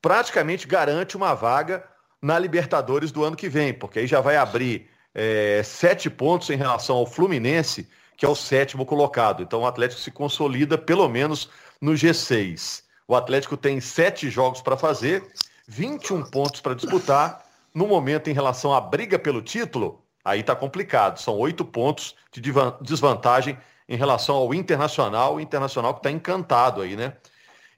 praticamente 0.01 0.67
garante 0.67 1.17
uma 1.17 1.35
vaga 1.35 1.85
na 2.21 2.39
Libertadores 2.39 3.11
do 3.11 3.25
ano 3.25 3.37
que 3.37 3.49
vem, 3.49 3.73
porque 3.73 4.01
aí 4.01 4.07
já 4.07 4.21
vai 4.21 4.37
abrir 4.37 4.89
é, 5.15 5.63
sete 5.65 6.09
pontos 6.11 6.51
em 6.51 6.57
relação 6.57 6.97
ao 6.97 7.07
Fluminense, 7.07 7.89
que 8.17 8.27
é 8.27 8.29
o 8.29 8.35
sétimo 8.35 8.85
colocado. 8.85 9.43
Então 9.43 9.61
o 9.61 9.67
Atlético 9.67 10.01
se 10.01 10.11
consolida 10.11 10.77
pelo 10.77 11.09
menos 11.09 11.49
no 11.81 11.93
G6. 11.93 12.83
O 13.09 13.17
Atlético 13.17 13.57
tem 13.57 13.81
sete 13.81 14.31
jogos 14.31 14.61
para 14.61 14.77
fazer, 14.77 15.25
21 15.67 16.31
pontos 16.31 16.61
para 16.61 16.75
disputar. 16.75 17.45
No 17.73 17.87
momento, 17.87 18.29
em 18.29 18.33
relação 18.33 18.75
à 18.75 18.81
briga 18.81 19.19
pelo 19.19 19.41
título, 19.41 20.05
aí 20.25 20.41
está 20.41 20.55
complicado. 20.55 21.19
São 21.19 21.39
oito 21.39 21.65
pontos 21.65 22.15
de 22.33 22.43
desvantagem 22.83 23.59
em 23.89 23.97
relação 23.97 24.37
ao 24.37 24.55
Internacional, 24.55 25.37
o 25.37 25.41
Internacional 25.41 25.95
que 25.95 26.01
está 26.01 26.11
encantado 26.11 26.83
aí, 26.83 26.97
né? 26.97 27.15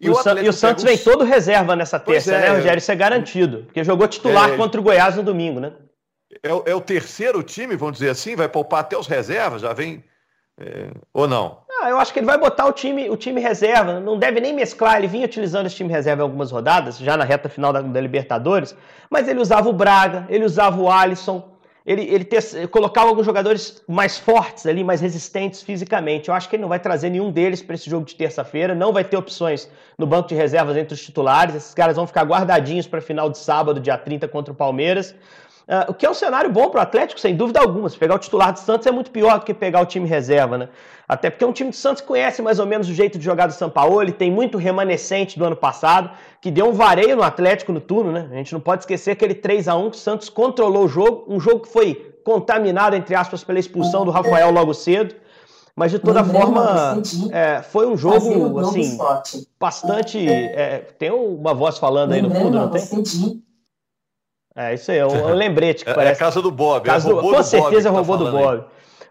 E, 0.02 0.10
o, 0.10 0.14
e 0.42 0.48
o 0.48 0.52
Santos 0.52 0.82
vem 0.82 0.98
todo 0.98 1.24
reserva 1.24 1.76
nessa 1.76 1.96
terça, 1.96 2.34
é, 2.34 2.40
né, 2.40 2.48
Rogério? 2.56 2.78
Isso 2.78 2.90
é 2.90 2.96
garantido. 2.96 3.62
Porque 3.66 3.84
jogou 3.84 4.08
titular 4.08 4.50
é, 4.50 4.56
contra 4.56 4.80
o 4.80 4.82
Goiás 4.82 5.14
no 5.14 5.22
domingo, 5.22 5.60
né? 5.60 5.74
É, 6.42 6.48
é, 6.48 6.74
o 6.74 6.80
terceiro 6.80 7.40
time, 7.40 7.76
vamos 7.76 7.98
dizer 7.98 8.10
assim, 8.10 8.34
vai 8.34 8.48
poupar 8.48 8.80
até 8.80 8.98
os 8.98 9.06
reservas, 9.06 9.62
já 9.62 9.72
vem. 9.72 10.02
É, 10.58 10.90
ou 11.14 11.28
não? 11.28 11.62
Ah, 11.80 11.88
eu 11.88 11.98
acho 11.98 12.12
que 12.12 12.18
ele 12.18 12.26
vai 12.26 12.36
botar 12.36 12.66
o 12.66 12.72
time, 12.72 13.08
o 13.08 13.16
time 13.16 13.40
reserva, 13.40 14.00
não 14.00 14.18
deve 14.18 14.40
nem 14.40 14.52
mesclar. 14.52 14.98
Ele 14.98 15.06
vinha 15.06 15.24
utilizando 15.24 15.66
esse 15.66 15.76
time 15.76 15.92
reserva 15.92 16.22
em 16.22 16.24
algumas 16.24 16.50
rodadas, 16.50 16.98
já 16.98 17.16
na 17.16 17.24
reta 17.24 17.48
final 17.48 17.72
da, 17.72 17.80
da 17.80 18.00
Libertadores, 18.00 18.74
mas 19.08 19.28
ele 19.28 19.40
usava 19.40 19.68
o 19.68 19.72
Braga, 19.72 20.26
ele 20.28 20.44
usava 20.44 20.80
o 20.80 20.90
Alisson. 20.90 21.51
Ele, 21.84 22.02
ele 22.02 22.24
ter, 22.24 22.68
colocava 22.68 23.08
alguns 23.08 23.26
jogadores 23.26 23.82
mais 23.88 24.16
fortes 24.16 24.66
ali, 24.66 24.84
mais 24.84 25.00
resistentes 25.00 25.62
fisicamente. 25.62 26.28
Eu 26.28 26.34
acho 26.34 26.48
que 26.48 26.56
ele 26.56 26.62
não 26.62 26.68
vai 26.68 26.78
trazer 26.78 27.10
nenhum 27.10 27.30
deles 27.30 27.60
para 27.62 27.74
esse 27.74 27.90
jogo 27.90 28.06
de 28.06 28.14
terça-feira, 28.14 28.74
não 28.74 28.92
vai 28.92 29.04
ter 29.04 29.16
opções 29.16 29.68
no 29.98 30.06
banco 30.06 30.28
de 30.28 30.34
reservas 30.34 30.76
entre 30.76 30.94
os 30.94 31.02
titulares. 31.02 31.54
Esses 31.54 31.74
caras 31.74 31.96
vão 31.96 32.06
ficar 32.06 32.24
guardadinhos 32.24 32.86
para 32.86 33.00
final 33.00 33.28
de 33.28 33.38
sábado, 33.38 33.80
dia 33.80 33.98
30, 33.98 34.28
contra 34.28 34.52
o 34.52 34.56
Palmeiras. 34.56 35.14
Uh, 35.72 35.90
o 35.90 35.94
que 35.94 36.04
é 36.04 36.10
um 36.10 36.12
cenário 36.12 36.50
bom 36.50 36.68
para 36.68 36.80
o 36.80 36.82
Atlético, 36.82 37.18
sem 37.18 37.34
dúvida 37.34 37.58
alguma. 37.58 37.88
Se 37.88 37.96
pegar 37.96 38.16
o 38.16 38.18
titular 38.18 38.52
do 38.52 38.58
Santos 38.58 38.86
é 38.86 38.90
muito 38.90 39.10
pior 39.10 39.38
do 39.38 39.46
que 39.46 39.54
pegar 39.54 39.80
o 39.80 39.86
time 39.86 40.06
reserva, 40.06 40.58
né? 40.58 40.68
Até 41.08 41.30
porque 41.30 41.42
é 41.44 41.46
um 41.46 41.52
time 41.52 41.70
do 41.70 41.76
Santos 41.76 42.02
que 42.02 42.08
conhece 42.08 42.42
mais 42.42 42.58
ou 42.58 42.66
menos 42.66 42.90
o 42.90 42.92
jeito 42.92 43.18
de 43.18 43.24
jogar 43.24 43.46
do 43.46 43.54
São 43.54 43.70
Paulo, 43.70 44.02
ele 44.02 44.12
tem 44.12 44.30
muito 44.30 44.58
remanescente 44.58 45.38
do 45.38 45.46
ano 45.46 45.56
passado, 45.56 46.10
que 46.42 46.50
deu 46.50 46.68
um 46.68 46.72
vareio 46.72 47.16
no 47.16 47.22
Atlético 47.22 47.72
no 47.72 47.80
turno, 47.80 48.12
né? 48.12 48.28
A 48.30 48.34
gente 48.34 48.52
não 48.52 48.60
pode 48.60 48.82
esquecer 48.82 49.12
aquele 49.12 49.34
3 49.34 49.66
a 49.66 49.74
1 49.74 49.90
que 49.90 49.96
o 49.96 50.00
Santos 50.00 50.28
controlou 50.28 50.84
o 50.84 50.88
jogo, 50.88 51.24
um 51.26 51.40
jogo 51.40 51.60
que 51.60 51.68
foi 51.68 52.16
contaminado, 52.22 52.94
entre 52.94 53.14
aspas, 53.14 53.42
pela 53.42 53.58
expulsão 53.58 54.04
do 54.04 54.10
Rafael 54.10 54.50
logo 54.50 54.74
cedo. 54.74 55.14
Mas 55.74 55.90
de 55.90 55.98
toda 55.98 56.22
forma, 56.22 57.00
é, 57.32 57.62
foi 57.62 57.86
um 57.86 57.96
jogo 57.96 58.58
assim, 58.60 58.98
bastante. 59.58 60.28
É, 60.28 60.84
tem 60.98 61.10
uma 61.10 61.54
voz 61.54 61.78
falando 61.78 62.12
aí 62.12 62.20
no 62.20 62.30
fundo, 62.30 62.58
não 62.58 62.68
tem? 62.68 62.82
É, 64.54 64.74
isso 64.74 64.90
aí, 64.90 64.98
é 64.98 65.06
um, 65.06 65.32
lembrete 65.34 65.84
que 65.84 65.90
é, 65.92 65.94
parece. 65.94 66.20
É 66.20 66.24
a 66.24 66.26
casa 66.26 66.42
do 66.42 66.50
Bob, 66.50 66.84
casa 66.84 67.10
é 67.10 67.14
do, 67.14 67.20
Com 67.20 67.42
certeza 67.42 67.88
é 67.88 67.92
tá 67.92 67.98
robô 67.98 68.16
do 68.16 68.30
Bob. 68.30 68.58
Aí. 68.58 68.64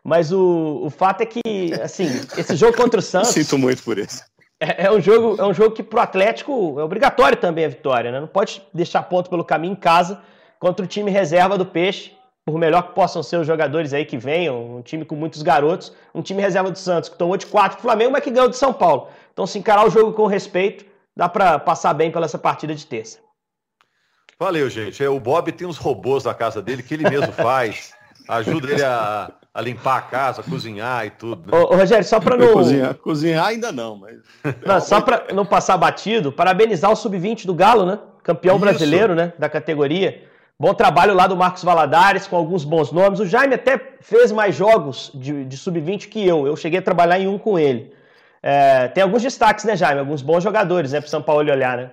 Mas 0.04 0.32
o, 0.32 0.82
o 0.84 0.90
fato 0.90 1.22
é 1.22 1.26
que, 1.26 1.74
assim, 1.82 2.06
esse 2.38 2.56
jogo 2.56 2.76
contra 2.76 3.00
o 3.00 3.04
Santos. 3.04 3.30
Sinto 3.30 3.58
muito 3.58 3.84
por 3.84 3.98
isso. 3.98 4.24
É, 4.60 4.86
é, 4.86 4.92
um 4.92 5.02
jogo, 5.02 5.42
é 5.42 5.46
um 5.46 5.54
jogo 5.54 5.72
que 5.72 5.82
pro 5.82 6.00
Atlético 6.00 6.80
é 6.80 6.84
obrigatório 6.84 7.38
também 7.38 7.66
a 7.66 7.68
vitória, 7.70 8.12
né? 8.12 8.20
Não 8.20 8.28
pode 8.28 8.62
deixar 8.74 9.04
ponto 9.04 9.30
pelo 9.30 9.44
caminho 9.44 9.74
em 9.74 9.76
casa 9.76 10.22
contra 10.60 10.86
o 10.86 10.88
time 10.88 11.10
reserva 11.10 11.58
do 11.58 11.66
Peixe, 11.66 12.12
por 12.46 12.58
melhor 12.58 12.84
que 12.84 12.94
possam 12.94 13.24
ser 13.24 13.38
os 13.38 13.48
jogadores 13.48 13.94
aí 13.94 14.06
que 14.06 14.18
venham, 14.18 14.78
um 14.78 14.82
time 14.82 15.04
com 15.04 15.16
muitos 15.16 15.42
garotos, 15.42 15.92
um 16.14 16.22
time 16.22 16.42
reserva 16.42 16.70
do 16.70 16.78
Santos 16.78 17.10
que 17.10 17.18
tomou 17.18 17.38
de 17.38 17.48
4 17.48 17.78
do 17.78 17.82
Flamengo, 17.82 18.12
mas 18.12 18.24
que 18.24 18.30
ganhou 18.30 18.50
do 18.50 18.56
São 18.56 18.72
Paulo. 18.72 19.08
Então, 19.34 19.48
se 19.48 19.58
encarar 19.58 19.88
o 19.88 19.90
jogo 19.90 20.14
com 20.14 20.28
respeito, 20.28 20.86
dá 21.16 21.28
para 21.28 21.58
passar 21.58 21.94
bem 21.94 22.12
pela 22.12 22.26
essa 22.26 22.38
partida 22.38 22.76
de 22.76 22.86
terça. 22.86 23.20
Valeu, 24.40 24.70
gente. 24.70 25.04
É, 25.04 25.10
o 25.10 25.20
Bob 25.20 25.52
tem 25.52 25.68
uns 25.68 25.78
robôs 25.78 26.24
na 26.24 26.34
casa 26.34 26.62
dele 26.62 26.82
que 26.82 26.94
ele 26.94 27.08
mesmo 27.08 27.32
faz. 27.32 27.94
Ajuda 28.28 28.72
ele 28.72 28.84
a, 28.84 29.32
a 29.54 29.62
limpar 29.62 29.98
a 29.98 30.02
casa, 30.02 30.42
a 30.42 30.44
cozinhar 30.44 31.06
e 31.06 31.12
tudo. 31.12 31.52
Né? 31.52 31.58
Ô, 31.58 31.74
ô, 31.74 31.78
Rogério, 31.78 32.04
só 32.04 32.20
para 32.20 32.36
não. 32.38 32.54
Cozinhar, 32.54 32.96
cozinhar 32.96 33.46
ainda 33.48 33.72
não, 33.72 33.98
mas. 33.98 34.18
Não, 34.66 34.82
só 34.82 35.02
para 35.02 35.34
não 35.34 35.46
passar 35.46 35.78
batido, 35.78 36.32
parabenizar 36.32 36.92
o 36.92 36.96
Sub-20 36.96 37.46
do 37.46 37.54
Galo, 37.54 37.86
né? 37.86 38.00
Campeão 38.24 38.56
Isso. 38.56 38.66
brasileiro, 38.66 39.14
né? 39.14 39.34
Da 39.38 39.50
categoria. 39.50 40.24
Bom 40.60 40.74
trabalho 40.74 41.14
lá 41.14 41.26
do 41.26 41.36
Marcos 41.36 41.64
Valadares, 41.64 42.28
com 42.28 42.36
alguns 42.36 42.64
bons 42.64 42.92
nomes. 42.92 43.20
O 43.20 43.26
Jaime 43.26 43.56
até 43.56 43.80
fez 44.00 44.32
mais 44.32 44.56
jogos 44.56 45.12
de, 45.14 45.44
de 45.46 45.58
Sub-20 45.58 46.08
que 46.08 46.26
eu. 46.26 46.46
Eu 46.46 46.56
cheguei 46.56 46.80
a 46.80 46.84
trabalhar 46.84 47.20
em 47.20 47.28
um 47.28 47.38
com 47.38 47.58
ele. 47.58 47.94
É, 48.44 48.88
tem 48.88 49.04
alguns 49.04 49.22
destaques, 49.22 49.66
né, 49.66 49.76
Jaime? 49.76 50.00
Alguns 50.00 50.22
bons 50.22 50.44
jogadores, 50.44 50.92
né, 50.92 51.00
para 51.00 51.10
São 51.10 51.22
Paulo 51.22 51.52
olhar, 51.52 51.78
né? 51.78 51.92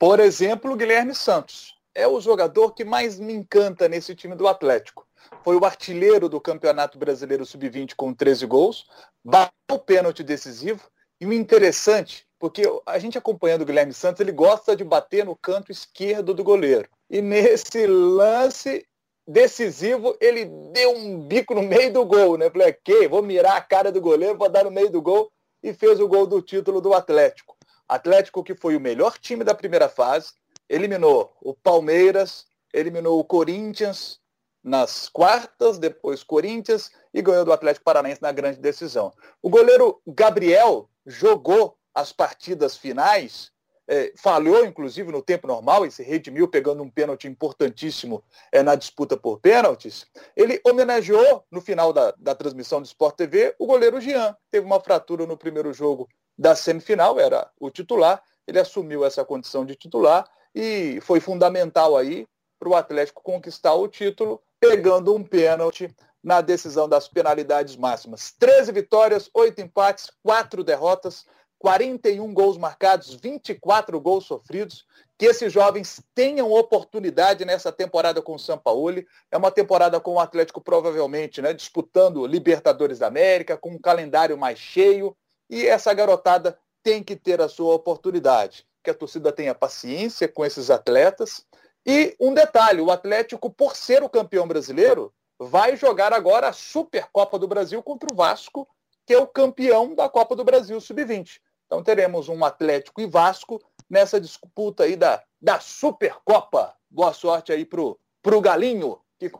Por 0.00 0.18
exemplo, 0.18 0.74
Guilherme 0.76 1.14
Santos. 1.14 1.76
É 1.94 2.08
o 2.08 2.22
jogador 2.22 2.72
que 2.72 2.86
mais 2.86 3.20
me 3.20 3.34
encanta 3.34 3.86
nesse 3.86 4.14
time 4.14 4.34
do 4.34 4.48
Atlético. 4.48 5.06
Foi 5.44 5.54
o 5.56 5.64
artilheiro 5.66 6.26
do 6.26 6.40
Campeonato 6.40 6.98
Brasileiro 6.98 7.44
Sub-20 7.44 7.92
com 7.94 8.14
13 8.14 8.46
gols, 8.46 8.86
bateu 9.22 9.52
o 9.72 9.78
pênalti 9.78 10.22
decisivo. 10.22 10.90
E 11.20 11.26
o 11.26 11.32
interessante, 11.34 12.26
porque 12.38 12.62
a 12.86 12.98
gente 12.98 13.18
acompanhando 13.18 13.60
o 13.60 13.66
Guilherme 13.66 13.92
Santos, 13.92 14.20
ele 14.20 14.32
gosta 14.32 14.74
de 14.74 14.82
bater 14.84 15.26
no 15.26 15.36
canto 15.36 15.70
esquerdo 15.70 16.32
do 16.32 16.42
goleiro. 16.42 16.88
E 17.10 17.20
nesse 17.20 17.86
lance 17.86 18.86
decisivo, 19.28 20.16
ele 20.18 20.46
deu 20.72 20.96
um 20.96 21.20
bico 21.20 21.54
no 21.54 21.62
meio 21.62 21.92
do 21.92 22.06
gol, 22.06 22.38
né? 22.38 22.48
Falei, 22.48 22.70
ok, 22.70 23.06
vou 23.06 23.22
mirar 23.22 23.58
a 23.58 23.60
cara 23.60 23.92
do 23.92 24.00
goleiro, 24.00 24.38
vou 24.38 24.48
dar 24.48 24.64
no 24.64 24.70
meio 24.70 24.88
do 24.88 25.02
gol 25.02 25.30
e 25.62 25.74
fez 25.74 26.00
o 26.00 26.08
gol 26.08 26.26
do 26.26 26.40
título 26.40 26.80
do 26.80 26.94
Atlético. 26.94 27.59
Atlético 27.90 28.44
que 28.44 28.54
foi 28.54 28.76
o 28.76 28.80
melhor 28.80 29.18
time 29.18 29.42
da 29.42 29.52
primeira 29.52 29.88
fase, 29.88 30.32
eliminou 30.68 31.36
o 31.42 31.52
Palmeiras, 31.52 32.46
eliminou 32.72 33.18
o 33.18 33.24
Corinthians 33.24 34.20
nas 34.62 35.08
quartas, 35.08 35.76
depois 35.76 36.22
Corinthians 36.22 36.92
e 37.12 37.20
ganhou 37.20 37.44
do 37.44 37.52
Atlético 37.52 37.84
Paranaense 37.84 38.22
na 38.22 38.30
grande 38.30 38.60
decisão. 38.60 39.12
O 39.42 39.50
goleiro 39.50 40.00
Gabriel 40.06 40.88
jogou 41.04 41.76
as 41.92 42.12
partidas 42.12 42.76
finais, 42.76 43.50
é, 43.88 44.12
falhou 44.16 44.64
inclusive 44.64 45.10
no 45.10 45.20
tempo 45.20 45.48
normal 45.48 45.84
e 45.84 45.90
se 45.90 46.04
redimiu 46.04 46.46
pegando 46.46 46.84
um 46.84 46.90
pênalti 46.90 47.26
importantíssimo 47.26 48.22
é, 48.52 48.62
na 48.62 48.76
disputa 48.76 49.16
por 49.16 49.40
pênaltis. 49.40 50.06
Ele 50.36 50.60
homenageou 50.64 51.44
no 51.50 51.60
final 51.60 51.92
da, 51.92 52.14
da 52.16 52.36
transmissão 52.36 52.80
do 52.80 52.86
Sport 52.86 53.16
TV 53.16 53.52
o 53.58 53.66
goleiro 53.66 54.00
Jean, 54.00 54.36
teve 54.48 54.64
uma 54.64 54.78
fratura 54.78 55.26
no 55.26 55.36
primeiro 55.36 55.72
jogo 55.72 56.08
da 56.40 56.56
semifinal, 56.56 57.20
era 57.20 57.50
o 57.60 57.68
titular, 57.68 58.22
ele 58.46 58.58
assumiu 58.58 59.04
essa 59.04 59.22
condição 59.22 59.62
de 59.66 59.76
titular 59.76 60.26
e 60.54 60.98
foi 61.02 61.20
fundamental 61.20 61.98
aí 61.98 62.26
para 62.58 62.68
o 62.70 62.74
Atlético 62.74 63.22
conquistar 63.22 63.74
o 63.74 63.86
título, 63.86 64.40
pegando 64.58 65.14
um 65.14 65.22
pênalti 65.22 65.94
na 66.24 66.40
decisão 66.40 66.88
das 66.88 67.06
penalidades 67.06 67.76
máximas. 67.76 68.34
13 68.38 68.72
vitórias, 68.72 69.28
8 69.34 69.60
empates, 69.60 70.10
4 70.22 70.64
derrotas, 70.64 71.26
41 71.58 72.32
gols 72.32 72.56
marcados, 72.56 73.12
24 73.12 74.00
gols 74.00 74.24
sofridos. 74.24 74.86
Que 75.18 75.26
esses 75.26 75.52
jovens 75.52 76.02
tenham 76.14 76.50
oportunidade 76.50 77.44
nessa 77.44 77.70
temporada 77.70 78.22
com 78.22 78.34
o 78.34 78.38
São 78.38 78.56
Paulo. 78.56 79.04
É 79.30 79.36
uma 79.36 79.50
temporada 79.50 80.00
com 80.00 80.14
o 80.14 80.20
Atlético 80.20 80.62
provavelmente 80.62 81.42
né, 81.42 81.52
disputando 81.52 82.26
Libertadores 82.26 82.98
da 82.98 83.08
América, 83.08 83.58
com 83.58 83.72
um 83.72 83.78
calendário 83.78 84.38
mais 84.38 84.58
cheio, 84.58 85.14
e 85.50 85.66
essa 85.66 85.92
garotada 85.92 86.56
tem 86.82 87.02
que 87.02 87.16
ter 87.16 87.40
a 87.40 87.48
sua 87.48 87.74
oportunidade. 87.74 88.64
Que 88.82 88.90
a 88.90 88.94
torcida 88.94 89.32
tenha 89.32 89.54
paciência 89.54 90.28
com 90.28 90.46
esses 90.46 90.70
atletas. 90.70 91.44
E 91.84 92.16
um 92.20 92.32
detalhe, 92.32 92.80
o 92.80 92.90
Atlético, 92.90 93.50
por 93.50 93.76
ser 93.76 94.02
o 94.02 94.08
campeão 94.08 94.46
brasileiro, 94.46 95.12
vai 95.38 95.76
jogar 95.76 96.12
agora 96.12 96.48
a 96.48 96.52
Supercopa 96.52 97.38
do 97.38 97.48
Brasil 97.48 97.82
contra 97.82 98.12
o 98.12 98.16
Vasco, 98.16 98.68
que 99.04 99.12
é 99.12 99.18
o 99.18 99.26
campeão 99.26 99.94
da 99.94 100.08
Copa 100.08 100.36
do 100.36 100.44
Brasil 100.44 100.80
Sub-20. 100.80 101.40
Então 101.66 101.82
teremos 101.82 102.28
um 102.28 102.44
Atlético 102.44 103.00
e 103.00 103.06
Vasco 103.06 103.60
nessa 103.88 104.20
disputa 104.20 104.84
aí 104.84 104.96
da, 104.96 105.22
da 105.40 105.58
Supercopa. 105.58 106.74
Boa 106.88 107.12
sorte 107.12 107.52
aí 107.52 107.64
pro, 107.64 107.98
pro 108.22 108.40
Galinho, 108.40 109.00
que 109.18 109.30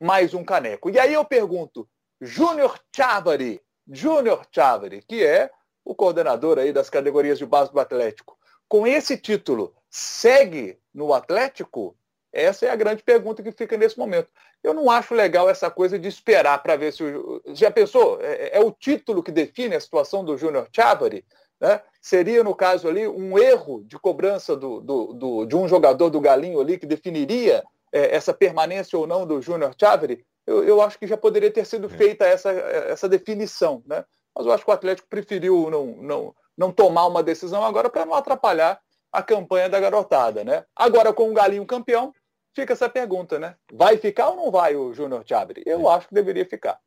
mais 0.00 0.34
um 0.34 0.44
caneco. 0.44 0.90
E 0.90 0.98
aí 0.98 1.12
eu 1.12 1.24
pergunto, 1.24 1.88
Júnior 2.20 2.78
Chávari, 2.94 3.60
Júnior 3.90 4.46
Chávari, 4.50 5.02
que 5.06 5.24
é 5.24 5.50
o 5.84 5.94
coordenador 5.94 6.58
aí 6.58 6.72
das 6.72 6.88
categorias 6.88 7.38
de 7.38 7.46
base 7.46 7.72
do 7.72 7.80
Atlético, 7.80 8.38
com 8.68 8.86
esse 8.86 9.16
título, 9.16 9.74
segue 9.90 10.78
no 10.94 11.12
Atlético? 11.12 11.96
Essa 12.32 12.66
é 12.66 12.70
a 12.70 12.76
grande 12.76 13.02
pergunta 13.02 13.42
que 13.42 13.50
fica 13.50 13.76
nesse 13.76 13.98
momento. 13.98 14.28
Eu 14.62 14.72
não 14.72 14.88
acho 14.88 15.14
legal 15.14 15.50
essa 15.50 15.68
coisa 15.68 15.98
de 15.98 16.06
esperar 16.06 16.62
para 16.62 16.76
ver 16.76 16.92
se 16.92 17.02
o. 17.02 17.42
Já 17.48 17.70
pensou? 17.70 18.20
É, 18.20 18.58
é, 18.58 18.60
o 18.60 18.70
título 18.70 19.24
que 19.24 19.32
define 19.32 19.74
a 19.74 19.80
situação 19.80 20.24
do 20.24 20.38
Júnior 20.38 20.68
Chávari? 20.72 21.24
Né? 21.60 21.80
Seria, 22.00 22.44
no 22.44 22.54
caso 22.54 22.86
ali, 22.86 23.08
um 23.08 23.36
erro 23.36 23.82
de 23.84 23.98
cobrança 23.98 24.54
do, 24.54 24.80
do, 24.80 25.12
do, 25.14 25.46
de 25.46 25.56
um 25.56 25.66
jogador 25.66 26.08
do 26.08 26.20
Galinho 26.20 26.60
ali 26.60 26.78
que 26.78 26.86
definiria 26.86 27.64
é, 27.92 28.14
essa 28.14 28.32
permanência 28.32 28.96
ou 28.96 29.06
não 29.06 29.26
do 29.26 29.42
Júnior 29.42 29.74
Chávari? 29.78 30.24
Eu, 30.50 30.64
eu 30.64 30.82
acho 30.82 30.98
que 30.98 31.06
já 31.06 31.16
poderia 31.16 31.50
ter 31.50 31.64
sido 31.64 31.86
é. 31.86 31.90
feita 31.90 32.24
essa, 32.24 32.50
essa 32.50 33.08
definição, 33.08 33.82
né? 33.86 34.04
Mas 34.34 34.46
eu 34.46 34.52
acho 34.52 34.64
que 34.64 34.70
o 34.70 34.74
Atlético 34.74 35.08
preferiu 35.08 35.70
não, 35.70 35.86
não, 35.86 36.34
não 36.58 36.72
tomar 36.72 37.06
uma 37.06 37.22
decisão 37.22 37.64
agora 37.64 37.88
para 37.88 38.04
não 38.04 38.14
atrapalhar 38.14 38.80
a 39.12 39.22
campanha 39.22 39.68
da 39.68 39.78
garotada, 39.78 40.42
né? 40.42 40.64
Agora, 40.74 41.12
com 41.12 41.30
o 41.30 41.34
Galinho 41.34 41.64
campeão, 41.64 42.12
fica 42.54 42.72
essa 42.72 42.88
pergunta, 42.88 43.38
né? 43.38 43.54
Vai 43.72 43.96
ficar 43.96 44.30
ou 44.30 44.36
não 44.36 44.50
vai 44.50 44.74
o 44.74 44.92
Júnior 44.92 45.22
Chabre? 45.24 45.62
Eu 45.64 45.88
é. 45.88 45.94
acho 45.94 46.08
que 46.08 46.14
deveria 46.14 46.44
ficar. 46.44 46.78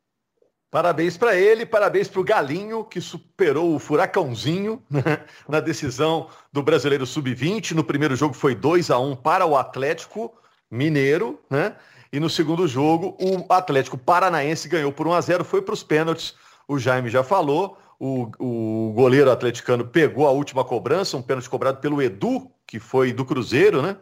Parabéns 0.69 1.15
para 1.15 1.35
ele, 1.35 1.65
parabéns 1.65 2.07
para 2.07 2.19
o 2.19 2.23
Galinho, 2.23 2.83
que 2.83 2.99
superou 2.99 3.75
o 3.75 3.79
Furacãozinho 3.79 4.83
né? 4.89 5.23
na 5.47 5.59
decisão 5.59 6.27
do 6.51 6.63
Brasileiro 6.63 7.05
Sub-20. 7.05 7.71
No 7.71 7.83
primeiro 7.83 8.15
jogo 8.15 8.33
foi 8.33 8.55
2 8.55 8.89
a 8.89 8.99
1 8.99 9.15
para 9.17 9.45
o 9.45 9.55
Atlético 9.55 10.33
Mineiro, 10.69 11.39
né? 11.49 11.75
E 12.13 12.19
no 12.19 12.29
segundo 12.29 12.67
jogo, 12.67 13.17
o 13.19 13.51
Atlético 13.51 13.97
Paranaense 13.97 14.69
ganhou 14.69 14.91
por 14.91 15.07
1 15.07 15.13
a 15.13 15.21
0 15.21 15.43
foi 15.43 15.63
para 15.63 15.73
os 15.73 15.81
pênaltis. 15.81 16.35
O 16.67 16.77
Jaime 16.77 17.09
já 17.09 17.23
falou. 17.23 17.75
O, 17.99 18.29
o 18.37 18.93
goleiro 18.93 19.31
atleticano 19.31 19.83
pegou 19.83 20.27
a 20.27 20.31
última 20.31 20.63
cobrança, 20.63 21.17
um 21.17 21.23
pênalti 21.23 21.49
cobrado 21.49 21.79
pelo 21.79 21.99
Edu, 22.03 22.51
que 22.67 22.79
foi 22.79 23.11
do 23.11 23.25
Cruzeiro, 23.25 23.81
né? 23.81 23.97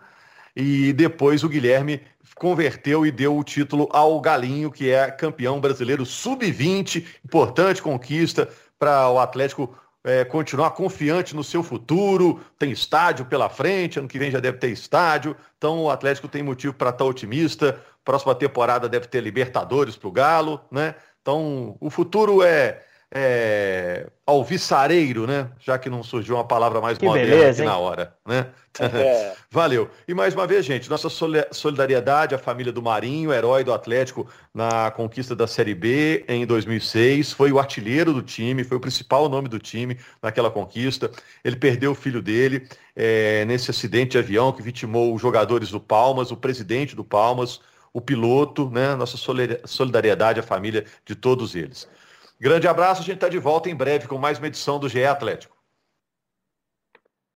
E 0.54 0.92
depois 0.92 1.42
o 1.42 1.48
Guilherme 1.48 2.02
converteu 2.36 3.06
e 3.06 3.12
deu 3.12 3.38
o 3.38 3.46
título 3.46 3.88
ao 3.94 4.20
Galinho, 4.20 4.70
que 4.70 4.90
é 4.90 5.10
campeão 5.10 5.62
brasileiro 5.62 6.06
sub-20. 6.06 7.06
Importante 7.24 7.82
conquista 7.82 8.50
para 8.78 9.10
o 9.10 9.20
Atlético 9.20 9.74
é, 10.04 10.26
continuar 10.26 10.72
confiante 10.72 11.36
no 11.36 11.44
seu 11.44 11.62
futuro, 11.62 12.42
tem 12.58 12.72
estádio 12.72 13.26
pela 13.26 13.50
frente, 13.50 14.00
ano 14.00 14.08
que 14.08 14.18
vem 14.18 14.32
já 14.32 14.40
deve 14.40 14.58
ter 14.58 14.70
estádio, 14.70 15.36
então 15.58 15.84
o 15.84 15.90
Atlético 15.90 16.28
tem 16.28 16.42
motivo 16.42 16.74
para 16.74 16.90
estar 16.90 17.04
tá 17.04 17.10
otimista. 17.10 17.80
Próxima 18.04 18.34
temporada 18.34 18.90
deve 18.90 19.08
ter 19.08 19.22
Libertadores 19.22 19.96
para 19.96 20.08
o 20.08 20.12
Galo, 20.12 20.60
né? 20.72 20.96
Então 21.22 21.78
o 21.80 21.90
futuro 21.90 22.42
é, 22.42 22.84
é, 23.14 24.08
alvissareiro, 24.26 25.28
né? 25.28 25.50
Já 25.60 25.78
que 25.78 25.90
não 25.90 26.02
surgiu 26.02 26.36
uma 26.36 26.48
palavra 26.48 26.80
mais 26.80 26.98
que 26.98 27.06
moderna 27.06 27.36
beleza, 27.36 27.62
aqui 27.62 27.70
na 27.70 27.78
hora, 27.78 28.16
né? 28.26 28.48
É. 28.80 29.34
Valeu. 29.50 29.90
E 30.08 30.14
mais 30.14 30.34
uma 30.34 30.48
vez, 30.48 30.66
gente, 30.66 30.90
nossa 30.90 31.10
solidariedade 31.52 32.34
à 32.34 32.38
família 32.38 32.72
do 32.72 32.82
Marinho, 32.82 33.34
herói 33.34 33.66
do 33.66 33.74
Atlético 33.74 34.26
na 34.54 34.90
conquista 34.92 35.36
da 35.36 35.46
Série 35.46 35.76
B 35.76 36.24
em 36.26 36.46
2006, 36.46 37.34
foi 37.34 37.52
o 37.52 37.60
artilheiro 37.60 38.14
do 38.14 38.22
time, 38.22 38.64
foi 38.64 38.78
o 38.78 38.80
principal 38.80 39.28
nome 39.28 39.50
do 39.50 39.60
time 39.60 39.98
naquela 40.24 40.50
conquista. 40.50 41.12
Ele 41.44 41.58
perdeu 41.58 41.92
o 41.92 41.96
filho 41.96 42.22
dele 42.22 42.66
é, 42.96 43.44
nesse 43.44 43.70
acidente 43.70 44.12
de 44.12 44.20
avião 44.20 44.54
que 44.54 44.62
vitimou 44.62 45.14
os 45.14 45.22
jogadores 45.22 45.70
do 45.70 45.82
Palmas, 45.82 46.32
o 46.32 46.38
presidente 46.38 46.96
do 46.96 47.04
Palmas, 47.04 47.60
o 47.92 48.00
piloto, 48.00 48.70
né? 48.70 48.96
Nossa 48.96 49.18
solidariedade 49.66 50.40
à 50.40 50.44
família 50.44 50.86
de 51.06 51.14
todos 51.14 51.56
eles. 51.56 51.90
Grande 52.42 52.68
abraço, 52.68 53.04
a 53.04 53.06
gente 53.06 53.18
está 53.18 53.30
de 53.30 53.38
volta 53.38 53.70
em 53.70 53.76
breve 53.76 54.08
com 54.08 54.18
mais 54.18 54.40
uma 54.40 54.48
edição 54.48 54.80
do 54.80 54.90
GE 54.90 55.06
Atlético. 55.06 55.51